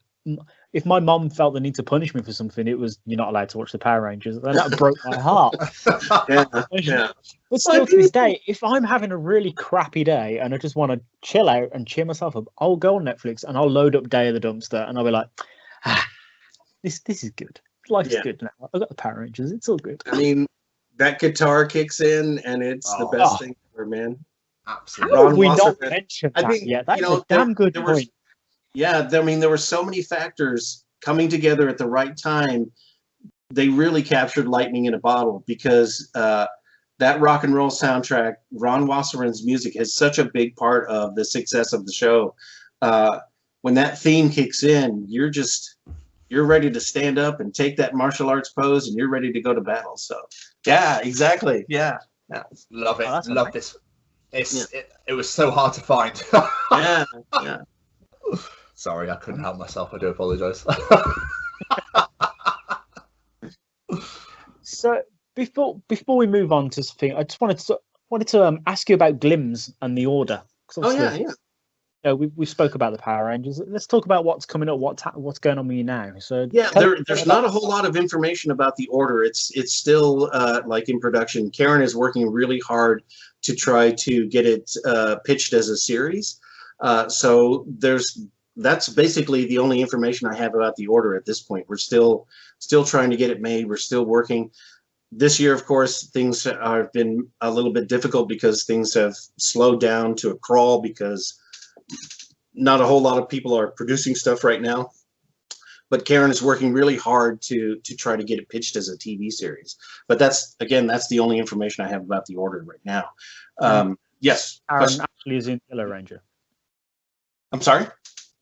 [0.73, 3.29] If my mum felt the need to punish me for something, it was you're not
[3.29, 4.37] allowed to watch the Power Rangers.
[4.37, 5.55] And that broke my heart.
[6.29, 7.07] yeah, yeah.
[7.49, 10.75] But still, to this day, if I'm having a really crappy day and I just
[10.75, 13.95] want to chill out and cheer myself up, I'll go on Netflix and I'll load
[13.95, 15.27] up Day of the Dumpster and I'll be like,
[15.85, 16.07] ah,
[16.83, 17.59] this this is good.
[17.89, 18.21] Life's Yeah.
[18.23, 18.69] good now.
[18.73, 19.51] I've got the Power Rangers.
[19.53, 20.03] It's all good.
[20.11, 20.45] I mean,
[20.97, 23.11] that guitar kicks in, and it's the Oh.
[23.11, 23.37] best Oh.
[23.37, 24.17] thing ever, man.
[24.67, 25.15] Absolutely.
[25.15, 26.85] How Ron have we not Wasserman- mentioned I that think, yet?
[26.85, 28.09] That's you know, a damn good there was- point.
[28.73, 32.71] Yeah, I mean, there were so many factors coming together at the right time.
[33.49, 36.47] They really captured lightning in a bottle because uh,
[36.99, 41.23] that rock and roll soundtrack, Ron Wasserman's music, is such a big part of the
[41.23, 42.35] success of the show.
[42.81, 43.19] Uh,
[43.61, 45.75] when that theme kicks in, you're just
[46.29, 49.39] you're ready to stand up and take that martial arts pose, and you're ready to
[49.39, 49.95] go to battle.
[49.95, 50.19] So,
[50.65, 51.65] yeah, exactly.
[51.69, 51.97] Yeah,
[52.71, 53.07] Love it.
[53.07, 53.53] Oh, Love nice.
[53.53, 53.77] this.
[54.33, 56.21] It's it, it was so hard to find.
[56.71, 57.05] yeah,
[57.41, 57.57] yeah.
[58.75, 59.93] Sorry, I couldn't help myself.
[59.93, 60.65] I do apologize.
[64.61, 65.01] So
[65.35, 67.79] before before we move on to something, I just wanted to
[68.09, 70.43] wanted to um, ask you about Glims and the Order.
[70.67, 71.31] 'Cause Oh yeah, obviously, yeah.
[72.07, 73.61] Know, we we spoke about the Power Rangers.
[73.67, 74.79] Let's talk about what's coming up.
[74.79, 76.13] What's ha- what's going on with you now?
[76.19, 79.23] So Yeah, there, there's not a whole lot of information about the order.
[79.23, 81.49] It's it's still uh, like in production.
[81.51, 83.03] Karen is working really hard
[83.43, 86.39] to try to get it uh, pitched as a series.
[86.79, 88.19] Uh, so there's
[88.57, 91.67] that's basically the only information I have about the order at this point.
[91.69, 92.27] We're still
[92.59, 93.67] still trying to get it made.
[93.67, 94.51] We're still working.
[95.11, 99.79] This year, of course, things have been a little bit difficult because things have slowed
[99.79, 101.39] down to a crawl because
[102.57, 104.89] not a whole lot of people are producing stuff right now
[105.89, 108.97] but Karen is working really hard to to try to get it pitched as a
[108.97, 109.77] TV series.
[110.07, 113.05] But that's again, that's the only information I have about the order right now.
[113.59, 115.01] Um, yes, Karen question?
[115.01, 116.21] Ashley is in Yellow Ranger,
[117.51, 117.87] I'm sorry.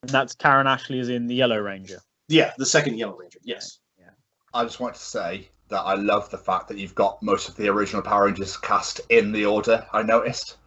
[0.02, 2.00] and that's Karen Ashley is in the Yellow Ranger.
[2.28, 3.40] Yeah, the second Yellow Ranger.
[3.44, 3.80] Yes.
[4.00, 4.10] Yeah.
[4.54, 7.56] I just want to say that I love the fact that you've got most of
[7.56, 9.86] the original Power Rangers cast in the order.
[9.94, 10.58] I noticed.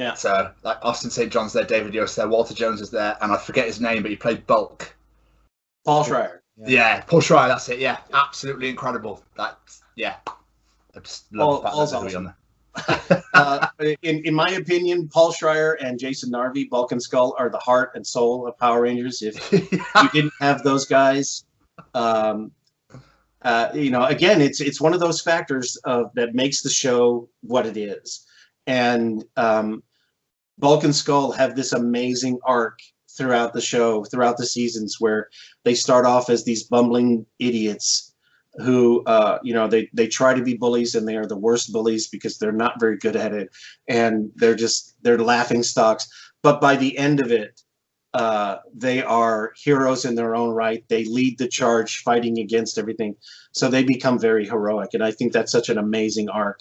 [0.00, 0.14] Yeah.
[0.14, 1.30] So, like Austin St.
[1.30, 4.10] John's there, David Yost there, Walter Jones is there, and I forget his name, but
[4.10, 4.96] he played Bulk.
[5.84, 6.38] Paul Schrier.
[6.56, 7.80] Yeah, Paul Schrier, that's it.
[7.80, 9.22] Yeah, absolutely incredible.
[9.36, 10.16] That's yeah.
[10.96, 12.26] I just love Paul- the fact Paul's that he's awesome.
[12.26, 12.34] on
[13.10, 13.22] there.
[13.34, 13.68] Uh,
[14.02, 17.92] in in my opinion, Paul Schrier and Jason Narvy, Bulk and Skull, are the heart
[17.94, 19.20] and soul of Power Rangers.
[19.22, 21.44] If you didn't have those guys,
[21.94, 22.52] um,
[23.42, 27.28] uh, you know, again, it's it's one of those factors of that makes the show
[27.42, 28.26] what it is.
[28.66, 29.82] And um,
[30.60, 32.78] Bulk and Skull have this amazing arc
[33.16, 35.28] throughout the show, throughout the seasons, where
[35.64, 38.14] they start off as these bumbling idiots
[38.56, 41.72] who, uh, you know, they they try to be bullies and they are the worst
[41.72, 43.48] bullies because they're not very good at it,
[43.88, 46.08] and they're just they're laughing stocks.
[46.42, 47.60] But by the end of it,
[48.14, 50.84] uh, they are heroes in their own right.
[50.88, 53.14] They lead the charge, fighting against everything.
[53.52, 56.60] So they become very heroic, and I think that's such an amazing arc.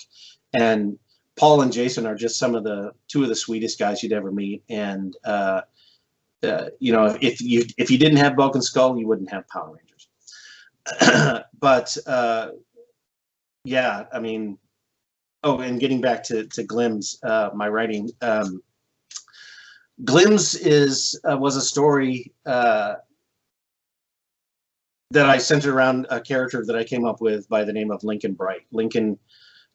[0.54, 0.98] And
[1.40, 4.30] Paul and Jason are just some of the two of the sweetest guys you'd ever
[4.30, 4.62] meet.
[4.68, 5.62] And uh,
[6.44, 9.48] uh, you know, if you if you didn't have Bulk and Skull, you wouldn't have
[9.48, 11.46] Power Rangers.
[11.60, 12.50] but uh,
[13.64, 14.58] yeah, I mean,
[15.46, 18.10] oh, and getting back to to Glims, uh, my writing.
[18.22, 18.62] Um,
[20.04, 22.96] Glims is uh, was a story uh,
[25.12, 28.04] that I centered around a character that I came up with by the name of
[28.04, 28.66] Lincoln Bright.
[28.74, 29.18] Lincoln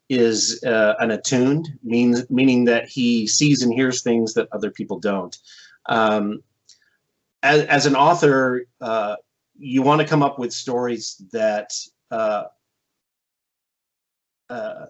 [0.09, 4.99] is uh, an attuned, means meaning that he sees and hears things that other people
[4.99, 5.37] don't.
[5.87, 6.43] Um,
[7.41, 9.15] as, as an author, uh,
[9.57, 11.71] you want to come up with stories that
[12.11, 12.43] uh,
[14.49, 14.85] uh,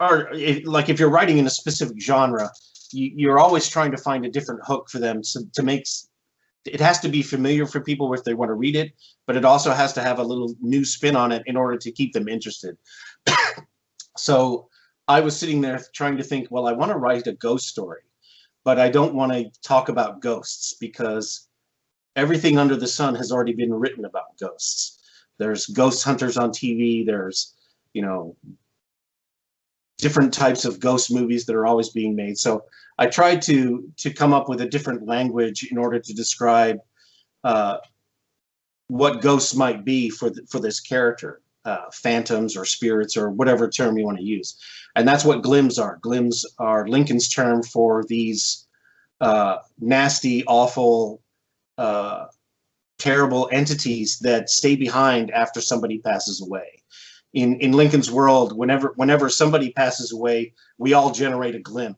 [0.00, 2.50] or if, like if you're writing in a specific genre,
[2.92, 5.86] you, you're always trying to find a different hook for them to, to make.
[6.64, 8.92] It has to be familiar for people if they want to read it,
[9.26, 11.92] but it also has to have a little new spin on it in order to
[11.92, 12.76] keep them interested.
[14.16, 14.68] so
[15.06, 18.02] I was sitting there trying to think, well, I want to write a ghost story,
[18.64, 21.48] but I don't want to talk about ghosts because
[22.16, 25.02] everything under the sun has already been written about ghosts.
[25.38, 27.04] There's ghost hunters on TV.
[27.04, 27.54] There's,
[27.92, 28.36] you know,
[29.98, 32.38] different types of ghost movies that are always being made.
[32.38, 32.64] So
[32.98, 36.78] I tried to to come up with a different language in order to describe
[37.42, 37.78] uh,
[38.88, 43.68] what ghosts might be for the, for this character, uh, phantoms or spirits or whatever
[43.68, 44.56] term you want to use,
[44.94, 45.98] and that's what glims are.
[46.00, 48.66] Glims are Lincoln's term for these
[49.20, 51.22] uh, nasty, awful,
[51.78, 52.26] uh,
[52.98, 56.82] terrible entities that stay behind after somebody passes away.
[57.32, 61.96] In in Lincoln's world, whenever whenever somebody passes away, we all generate a glim,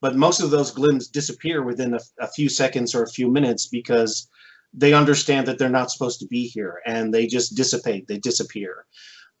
[0.00, 3.66] but most of those glims disappear within a, a few seconds or a few minutes
[3.66, 4.28] because
[4.74, 8.84] they understand that they're not supposed to be here and they just dissipate, they disappear.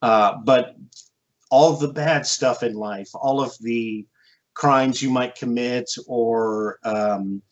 [0.02, 0.76] Uh, but
[1.50, 4.06] all of the bad stuff in life, all of the
[4.54, 7.42] crimes you might commit, or um,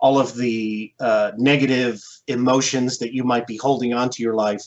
[0.00, 4.62] all of the uh, negative emotions that you might be holding onto your life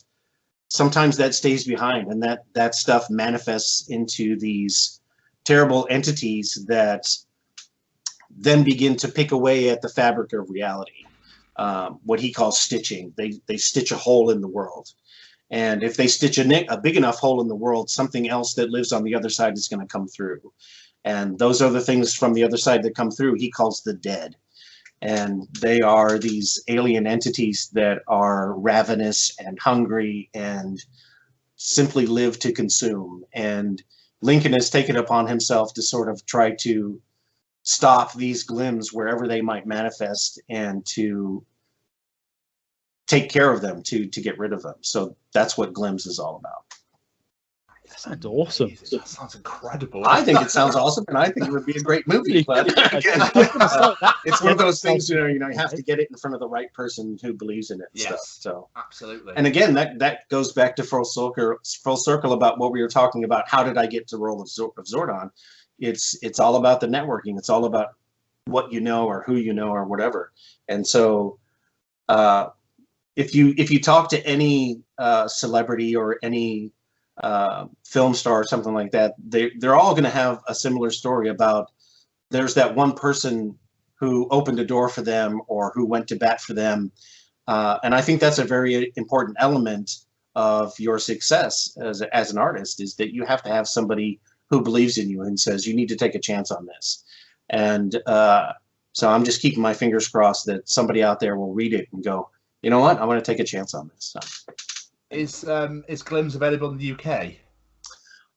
[0.69, 4.99] sometimes that stays behind and that that stuff manifests into these
[5.45, 7.07] terrible entities that
[8.37, 11.07] then begin to pick away at the fabric of reality
[11.57, 13.13] um, what he calls stitching.
[13.17, 14.93] They they stitch a hole in the world.
[15.49, 18.69] And if they stitch a, a big enough hole in the world something else that
[18.69, 20.53] lives on the other side is going to come through.
[21.03, 23.93] And those are the things from the other side that come through he calls the
[23.93, 24.35] dead.
[25.01, 30.79] And they are these alien entities that are ravenous and hungry and
[31.55, 33.23] simply live to consume.
[33.33, 33.81] And
[34.21, 36.99] Lincoln has taken upon himself to sort of try to
[37.67, 41.45] stop these glims wherever they might manifest and to
[43.07, 44.75] take care of them to to get rid of them.
[44.79, 46.63] So that's what glims is all about.
[47.89, 48.77] That sounds awesome.
[48.91, 50.03] That sounds incredible.
[50.05, 52.43] I think it sounds awesome, and I think it would be a great movie.
[52.43, 55.81] But again, uh, it's one of those things, you know, you know, you have to
[55.81, 57.87] get it in front of the right person who believes in it.
[57.93, 58.07] And Yes.
[58.07, 59.33] stuff, so, Absolutely.
[59.35, 62.89] and again, that that goes back to full circle, full circle about what we were
[62.89, 63.49] talking about.
[63.49, 65.31] How did I get to the role of, Zor- of Zordon?
[65.79, 67.37] It's it's all about the networking.
[67.37, 67.89] It's all about
[68.45, 70.31] what you know or who you know or whatever.
[70.67, 71.39] And so,
[72.09, 72.47] uh,
[73.15, 76.71] if you if you talk to any uh, celebrity or any
[77.21, 80.89] uh, film star or something like that, they they're all going to have a similar
[80.89, 81.71] story about
[82.29, 83.57] there's that one person
[83.99, 86.91] who opened a door for them or who went to bat for them,
[87.47, 89.91] uh, and I think that's a very important element
[90.35, 94.19] of your success as as an artist is that you have to have somebody
[94.49, 97.03] who believes in you and says you need to take a chance on this,
[97.49, 98.53] and uh,
[98.93, 102.03] so I'm just keeping my fingers crossed that somebody out there will read it and
[102.03, 102.29] go,
[102.63, 104.15] you know what, I'm going to take a chance on this.
[104.15, 104.19] So,
[105.11, 107.35] is um is Glims available in the UK?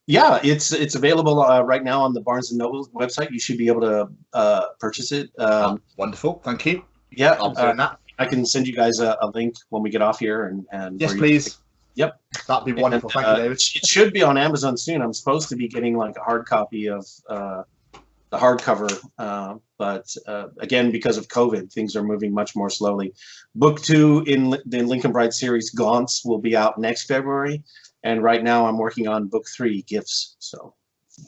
[0.07, 3.31] Yeah, it's it's available uh, right now on the Barnes and Noble website.
[3.31, 5.31] You should be able to uh, purchase it.
[5.39, 6.41] Um, Wonderful.
[6.43, 6.83] Thank you.
[7.11, 7.99] yeah, I'll uh, that.
[8.19, 10.99] I can send you guys a, a link when we get off here, and and
[10.99, 11.57] Yes, please.
[11.95, 12.19] Yep.
[12.47, 13.09] That'd be wonderful.
[13.09, 13.57] And, Thank uh, you, David.
[13.57, 15.01] It should be on Amazon soon.
[15.01, 17.63] I'm supposed to be getting like a hard copy of uh,
[18.29, 23.13] the hardcover, uh, but uh, again, because of COVID, things are moving much more slowly.
[23.55, 27.61] Book two in Li- the Lincoln Bright series, Gaunts, will be out next February,
[28.03, 30.37] and right now I'm working on book three, Gifts.
[30.39, 30.73] So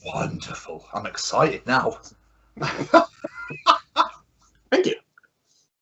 [0.06, 0.86] Wonderful.
[0.94, 1.98] I'm excited now.
[4.72, 4.96] thank you.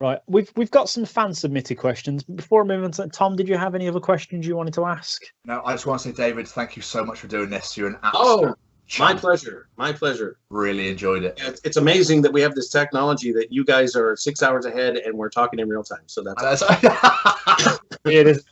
[0.01, 2.23] Right, we've we've got some fan submitted questions.
[2.23, 4.85] Before I move on to Tom, did you have any other questions you wanted to
[4.85, 5.21] ask?
[5.45, 7.77] No, I just want to say, David, thank you so much for doing this.
[7.77, 8.57] You're an Oh, absolute
[8.97, 9.69] My pleasure.
[9.77, 10.39] My pleasure.
[10.49, 11.39] Really enjoyed it.
[11.45, 14.97] It's, it's amazing that we have this technology that you guys are six hours ahead
[14.97, 16.01] and we're talking in real time.
[16.07, 18.43] So that's That's- it is.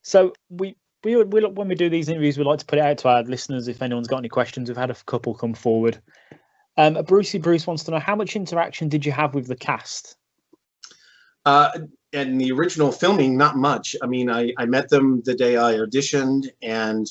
[0.00, 2.96] So we we we when we do these interviews, we like to put it out
[2.98, 3.68] to our listeners.
[3.68, 6.00] If anyone's got any questions, we've had a couple come forward.
[6.78, 10.16] Um, Brucey Bruce wants to know how much interaction did you have with the cast?
[11.44, 11.70] Uh,
[12.12, 13.96] and the original filming, not much.
[14.00, 17.06] I mean, I, I met them the day I auditioned, and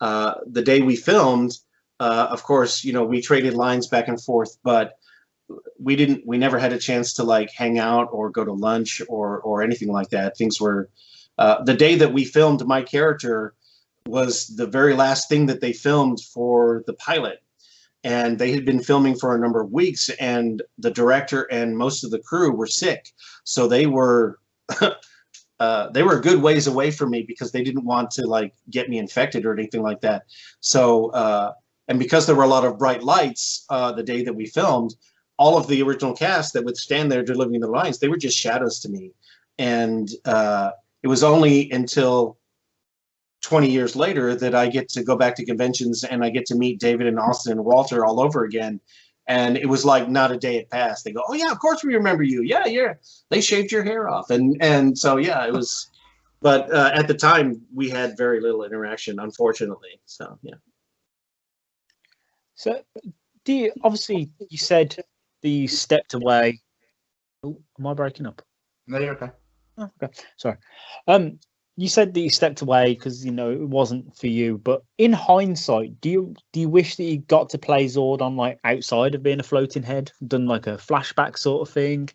[0.00, 1.58] uh, the day we filmed.
[1.98, 4.92] Uh, of course, you know, we traded lines back and forth, but
[5.80, 6.24] we didn't.
[6.24, 9.62] We never had a chance to like hang out or go to lunch or or
[9.62, 10.36] anything like that.
[10.36, 10.88] Things were.
[11.36, 13.54] Uh, the day that we filmed my character
[14.06, 17.42] was the very last thing that they filmed for the pilot
[18.04, 22.02] and they had been filming for a number of weeks and the director and most
[22.02, 23.10] of the crew were sick.
[23.44, 24.38] So they were
[25.60, 28.54] uh, they were a good ways away from me because they didn't want to like
[28.70, 30.22] get me infected or anything like that.
[30.60, 31.52] So uh,
[31.88, 34.94] and because there were a lot of bright lights uh, the day that we filmed
[35.38, 38.38] all of the original cast that would stand there delivering the lines they were just
[38.38, 39.10] shadows to me.
[39.58, 40.70] And uh,
[41.02, 42.38] it was only until
[43.42, 46.54] 20 years later that I get to go back to conventions and I get to
[46.54, 48.80] meet David and Austin and Walter all over again.
[49.26, 51.04] And it was like not a day had passed.
[51.04, 52.42] They go, "Oh yeah, of course we remember you.
[52.42, 52.94] Yeah, yeah.
[53.28, 55.88] They shaved your hair off." And and so yeah, it was.
[56.42, 60.00] But uh, at the time, we had very little interaction, unfortunately.
[60.06, 60.54] So yeah.
[62.54, 62.82] So,
[63.44, 64.96] do you obviously you said
[65.42, 66.60] that you stepped away?
[67.44, 68.42] Oh, am I breaking up?
[68.86, 69.30] no, you're okay.
[69.78, 70.56] Oh, okay, sorry.
[71.06, 71.38] Um,
[71.80, 74.58] you said that you stepped away because you know it wasn't for you.
[74.58, 78.58] But in hindsight, do you do you wish that you got to play Zordon like
[78.64, 82.10] outside of being a floating head, done like a flashback sort of thing?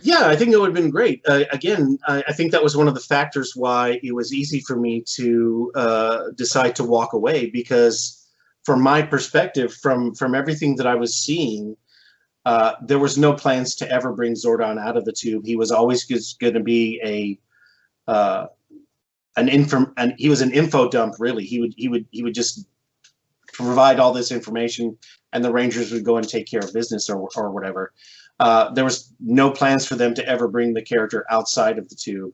[0.00, 1.22] Yeah, I think it would have been great.
[1.26, 4.60] Uh, again, I, I think that was one of the factors why it was easy
[4.60, 8.24] for me to uh, decide to walk away because,
[8.64, 11.76] from my perspective, from from everything that I was seeing,
[12.46, 15.46] uh, there was no plans to ever bring Zordon out of the tube.
[15.46, 16.04] He was always
[16.38, 17.40] going to be a
[18.10, 18.46] uh,
[19.40, 21.14] an info, and he was an info dump.
[21.18, 22.66] Really, he would he would he would just
[23.52, 24.96] provide all this information,
[25.32, 27.92] and the Rangers would go and take care of business or or whatever.
[28.38, 31.94] Uh, there was no plans for them to ever bring the character outside of the
[31.94, 32.32] tube.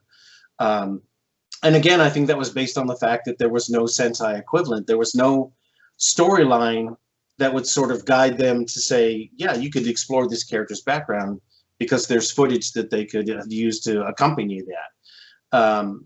[0.58, 1.02] Um,
[1.62, 4.38] and again, I think that was based on the fact that there was no Sentai
[4.38, 4.86] equivalent.
[4.86, 5.52] There was no
[5.98, 6.96] storyline
[7.38, 11.40] that would sort of guide them to say, yeah, you could explore this character's background
[11.78, 15.58] because there's footage that they could use to accompany that.
[15.58, 16.04] Um,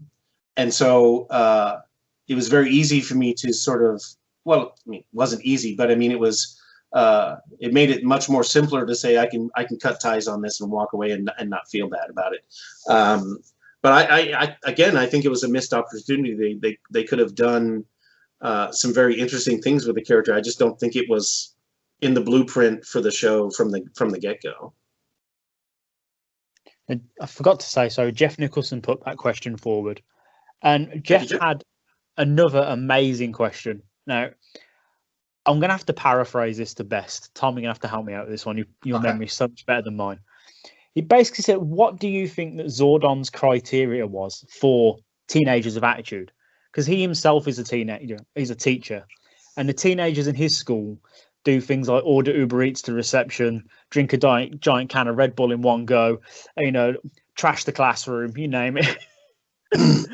[0.61, 1.81] and so uh,
[2.29, 4.05] it was very easy for me to sort of,
[4.45, 6.61] well, I mean, it wasn't easy, but I mean, it was
[6.93, 10.29] uh, it made it much more simpler to say I can I can cut ties
[10.29, 12.45] on this and walk away and, and not feel bad about it.
[12.89, 13.39] Um,
[13.81, 16.35] but I, I, I again I think it was a missed opportunity.
[16.35, 17.85] They they they could have done
[18.43, 20.35] uh, some very interesting things with the character.
[20.35, 21.55] I just don't think it was
[22.03, 24.75] in the blueprint for the show from the from the get go.
[27.21, 30.03] I forgot to say, so Jeff Nicholson put that question forward,
[30.63, 31.65] and Jeff had
[32.17, 33.83] another amazing question.
[34.07, 34.31] Now,
[35.47, 37.35] I'm going to have to paraphrase this to best.
[37.35, 38.59] Tom, you're going to have to help me out with this one.
[38.59, 39.09] You, your Okay.
[39.09, 40.21] memory's so much better than mine.
[40.95, 44.99] He basically said, "What do you think that Zordon's criteria was for
[45.29, 46.33] teenagers of attitude?"
[46.71, 49.07] Because he himself is a teenager, he's a teacher,
[49.57, 50.99] and the teenagers in his school
[51.45, 55.35] do things like order Uber Eats to reception, drink a giant, giant can of Red
[55.35, 56.21] Bull in one go,
[56.59, 56.95] you know,
[57.35, 58.99] trash the classroom, you name it.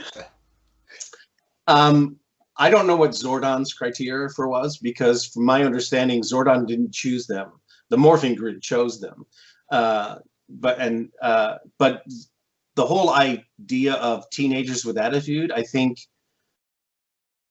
[1.67, 2.17] Um,
[2.59, 7.27] I don't know what Zordon's criteria for was because, from my understanding, Zordon didn't choose
[7.27, 7.53] them.
[7.91, 9.27] The morphing grid chose them.
[9.71, 10.17] Uh,
[10.49, 12.03] but and uh, but
[12.77, 15.99] the whole idea of teenagers with attitude, I think,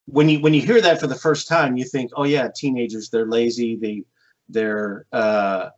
[0.06, 3.10] when you when you hear that for the first time, you think, oh yeah, teenagers,
[3.10, 4.04] they're lazy, they
[4.50, 5.70] they're uh,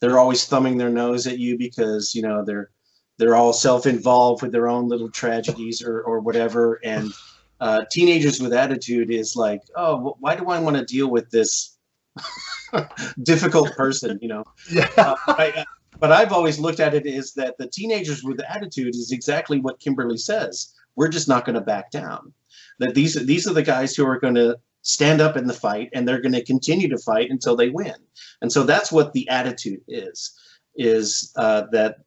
[0.00, 2.70] they're always thumbing their nose at you because you know they're
[3.18, 7.12] they're all self-involved with their own little tragedies or or whatever and
[7.60, 11.76] uh, teenagers with attitude is like, oh, why do I want to deal with this
[13.22, 14.18] difficult person?
[14.20, 14.88] You know, Yeah.
[14.96, 15.64] uh, I,
[15.98, 19.80] but I've always looked at it is that the teenagers with attitude is exactly what
[19.80, 20.74] Kimberly says.
[20.96, 22.32] We're just not going to back down.
[22.80, 25.88] That these these are the guys who are going to stand up in the fight,
[25.94, 27.94] and they're going to continue to fight until they win.
[28.42, 30.32] And so that's what the attitude is.
[30.76, 31.98] Is uh, that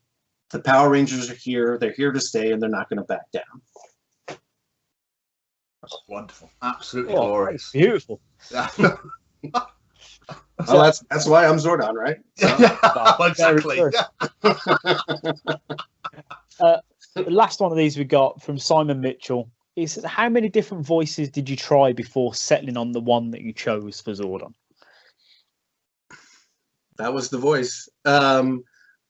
[0.51, 1.77] the Power Rangers are here?
[1.77, 3.61] They're here to stay, and they're not going to back down.
[6.07, 6.49] Wonderful.
[6.61, 7.71] Absolutely Oh, glorious.
[7.71, 8.21] Beautiful.
[8.51, 8.69] Yeah.
[10.67, 12.17] Well, that's that's why I'm Zordon, right?
[12.35, 13.15] So, yeah.
[13.27, 13.77] exactly.
[13.77, 13.93] Very
[16.59, 16.81] The
[17.27, 19.49] last one of these we got from Simon Mitchell.
[19.75, 23.41] He says, how many different voices did you try before settling on the one that
[23.41, 24.53] you chose for Zordon?
[26.97, 27.87] That was the voice.
[28.05, 28.63] Um,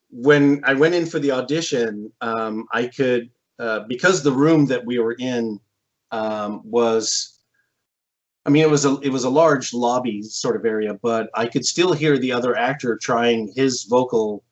[0.10, 4.86] when I went in for the audition, um, I could uh, because the room that
[4.86, 5.60] we were in
[6.12, 7.40] um, was,
[8.46, 11.48] I mean, it was a it was a large lobby sort of area, but I
[11.48, 14.44] could still hear the other actor trying his vocal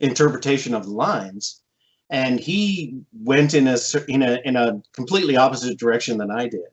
[0.00, 1.62] interpretation of the lines,
[2.10, 6.70] and he went in a in a in a completely opposite direction than I did.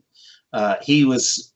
[0.53, 1.53] Uh, he was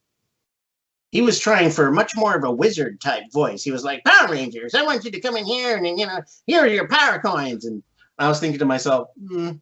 [1.12, 3.64] he was trying for much more of a wizard type voice.
[3.64, 6.22] He was like, Power Rangers, I want you to come in here and, you know,
[6.46, 7.66] here are your power coins.
[7.66, 7.82] And
[8.20, 9.54] I was thinking to myself, hmm,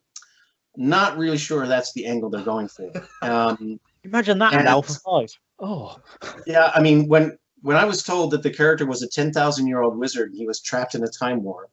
[0.77, 2.91] not really sure that's the angle they're going for.
[3.21, 5.29] Um, Imagine that in And- Alpha Five.
[5.59, 5.97] Oh,
[6.45, 9.81] yeah, I mean, when when I was told that the character was a 10,000 year
[9.81, 11.71] old wizard and he was trapped in a time warp,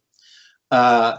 [0.71, 1.19] uh,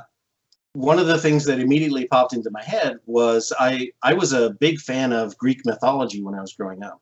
[0.74, 4.50] one of the things that immediately popped into my head was I, I was a
[4.50, 7.00] big fan of Greek mythology when I was growing up.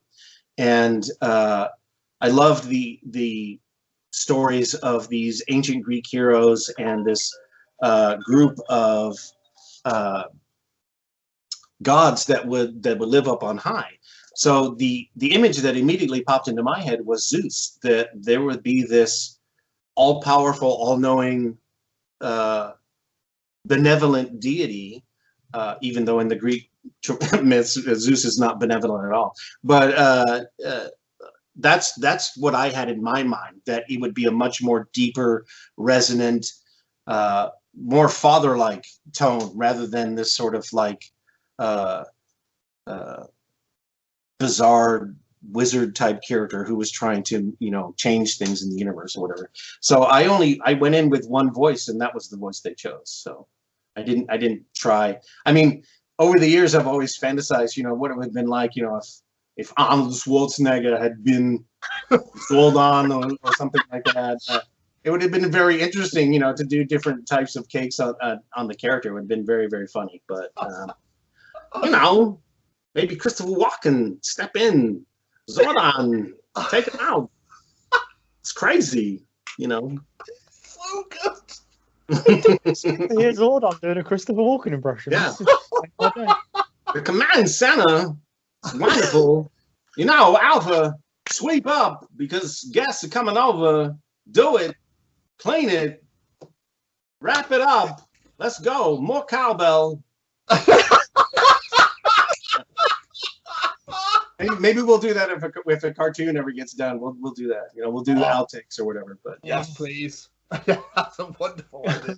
[0.58, 1.70] And uh,
[2.20, 3.58] I loved the, the
[4.12, 7.36] stories of these ancient Greek heroes and this
[7.82, 9.18] uh, group of
[9.86, 10.24] uh,
[11.84, 13.92] gods that would that would live up on high.
[14.36, 17.78] So the the image that immediately popped into my head was Zeus.
[17.84, 19.40] That there would be this
[19.96, 21.58] all powerful, all knowing,
[22.22, 22.72] uh,
[23.66, 25.04] benevolent deity.
[25.54, 26.72] Uh, even though in the Greek
[27.44, 30.88] myths Zeus is not benevolent at all, but uh, uh,
[31.58, 33.62] that's that's what I had in my mind.
[33.66, 35.46] That it would be a much more deeper,
[35.78, 36.52] resonant,
[37.08, 41.04] uh, more father-like tone rather than this sort of like.
[41.64, 42.04] Uh,
[42.88, 43.24] uh,
[44.38, 45.16] bizarre
[45.52, 49.22] wizard type character who was trying to you know change things in the universe or
[49.26, 49.50] whatever.
[49.80, 52.74] So i only i went in with one voice and that was the voice they
[52.74, 53.04] chose.
[53.06, 53.48] So
[53.96, 55.18] i didn't i didn't try.
[55.46, 55.84] I mean
[56.20, 58.84] over the years i've always fantasized you know what it would have been like you
[58.84, 59.08] know if
[59.56, 61.64] if arnold schwarzenegger had been
[62.50, 64.40] sold on or, or something like that.
[64.50, 64.60] Uh,
[65.06, 68.14] it would have been very interesting you know to do different types of cakes on,
[68.22, 69.08] uh, on the character.
[69.10, 70.92] It would have been very very funny but um,
[71.82, 72.40] you know
[72.96, 75.06] maybe Christopher Walken step in,
[75.50, 76.34] Zordon,
[76.70, 77.30] take him out.
[78.42, 79.24] It's crazy,
[79.58, 79.98] you know.
[80.52, 82.60] So good.
[83.18, 85.14] here's Zordon doing a Christopher Walken impression.
[85.14, 85.34] Yeah.
[86.94, 88.14] The command center,
[88.64, 89.52] it's wonderful.
[89.98, 90.96] You know, Alpha,
[91.30, 93.96] sweep up because guests are coming over.
[94.32, 94.76] Do it,
[95.40, 96.04] clean it,
[97.20, 98.02] wrap it up.
[98.38, 99.00] Let's go.
[99.00, 100.04] More cowbell.
[104.40, 107.00] Maybe, maybe we'll do that if a, if a cartoon ever gets done.
[107.00, 107.68] We'll, we'll do that.
[107.76, 109.18] You know, we'll do the outtakes or whatever.
[109.24, 110.30] But Yes, please.
[110.66, 112.18] That's a wonderful idea.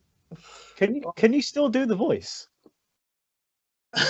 [0.76, 2.48] Can you can you still do the voice?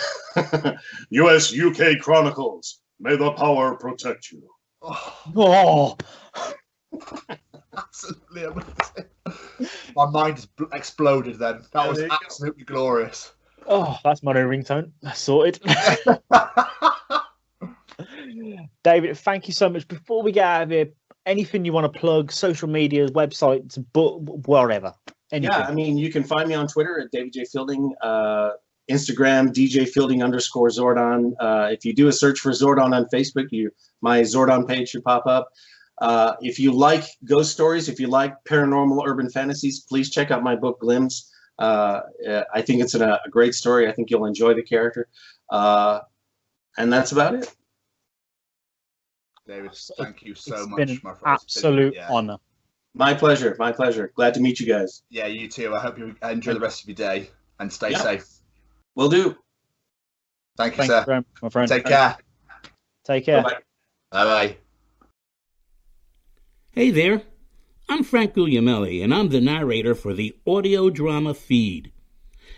[1.10, 1.54] U.S.
[1.58, 2.80] UK Chronicles.
[3.00, 4.42] May the power protect you.
[4.82, 5.98] Oh, Oh,
[7.78, 9.06] absolutely amazing.
[9.96, 11.64] My mind just bl- exploded then.
[11.74, 12.18] That Yeah, was there you go.
[12.24, 13.34] absolutely glorious.
[13.68, 14.92] oh, that's my new ringtone.
[15.02, 15.60] That's sorted.
[18.84, 19.88] David, thank you so much.
[19.88, 20.90] Before we get out of here,
[21.26, 24.94] anything you want to plug, social media, websites, book, whatever.
[25.32, 25.58] Anything.
[25.58, 27.46] Yeah, I mean, you can find me on Twitter at David J.
[27.46, 28.52] Fielding, uh,
[28.90, 31.34] Instagram, DJ Fielding underscore Zordon.
[31.40, 33.72] Uh, if you do a search for Zordon on Facebook, you
[34.02, 35.50] my Zordon page should pop up.
[36.00, 40.44] Uh, if you like ghost stories, if you like paranormal urban fantasies, please check out
[40.44, 41.32] my book Glimpse.
[41.58, 42.02] Uh,
[42.54, 43.88] I think it's a, a great story.
[43.88, 45.08] I think you'll enjoy the character.
[45.50, 46.02] Uh,
[46.78, 47.54] and that's about it.
[49.48, 51.40] David, thank you so It's much, been my friend.
[51.42, 52.08] Absolute yeah.
[52.10, 52.38] honor.
[52.96, 53.56] My pleasure.
[53.60, 54.12] My pleasure.
[54.16, 55.04] Glad to meet you guys.
[55.10, 55.76] Yeah, you too.
[55.76, 57.30] I hope you enjoy the rest of your day
[57.60, 58.00] and stay Yeah.
[58.02, 58.26] safe.
[58.96, 59.36] Will do.
[60.58, 61.04] Thank you, Thank you sir.
[61.06, 61.70] very much, my friend.
[61.70, 62.18] Take care.
[63.04, 63.44] Take care.
[63.44, 63.60] Bye-bye.
[64.12, 64.58] Bye bye.
[66.72, 67.22] Hey there,
[67.88, 71.92] I'm Frank Guglielmelli, and I'm the narrator for the audio drama feed,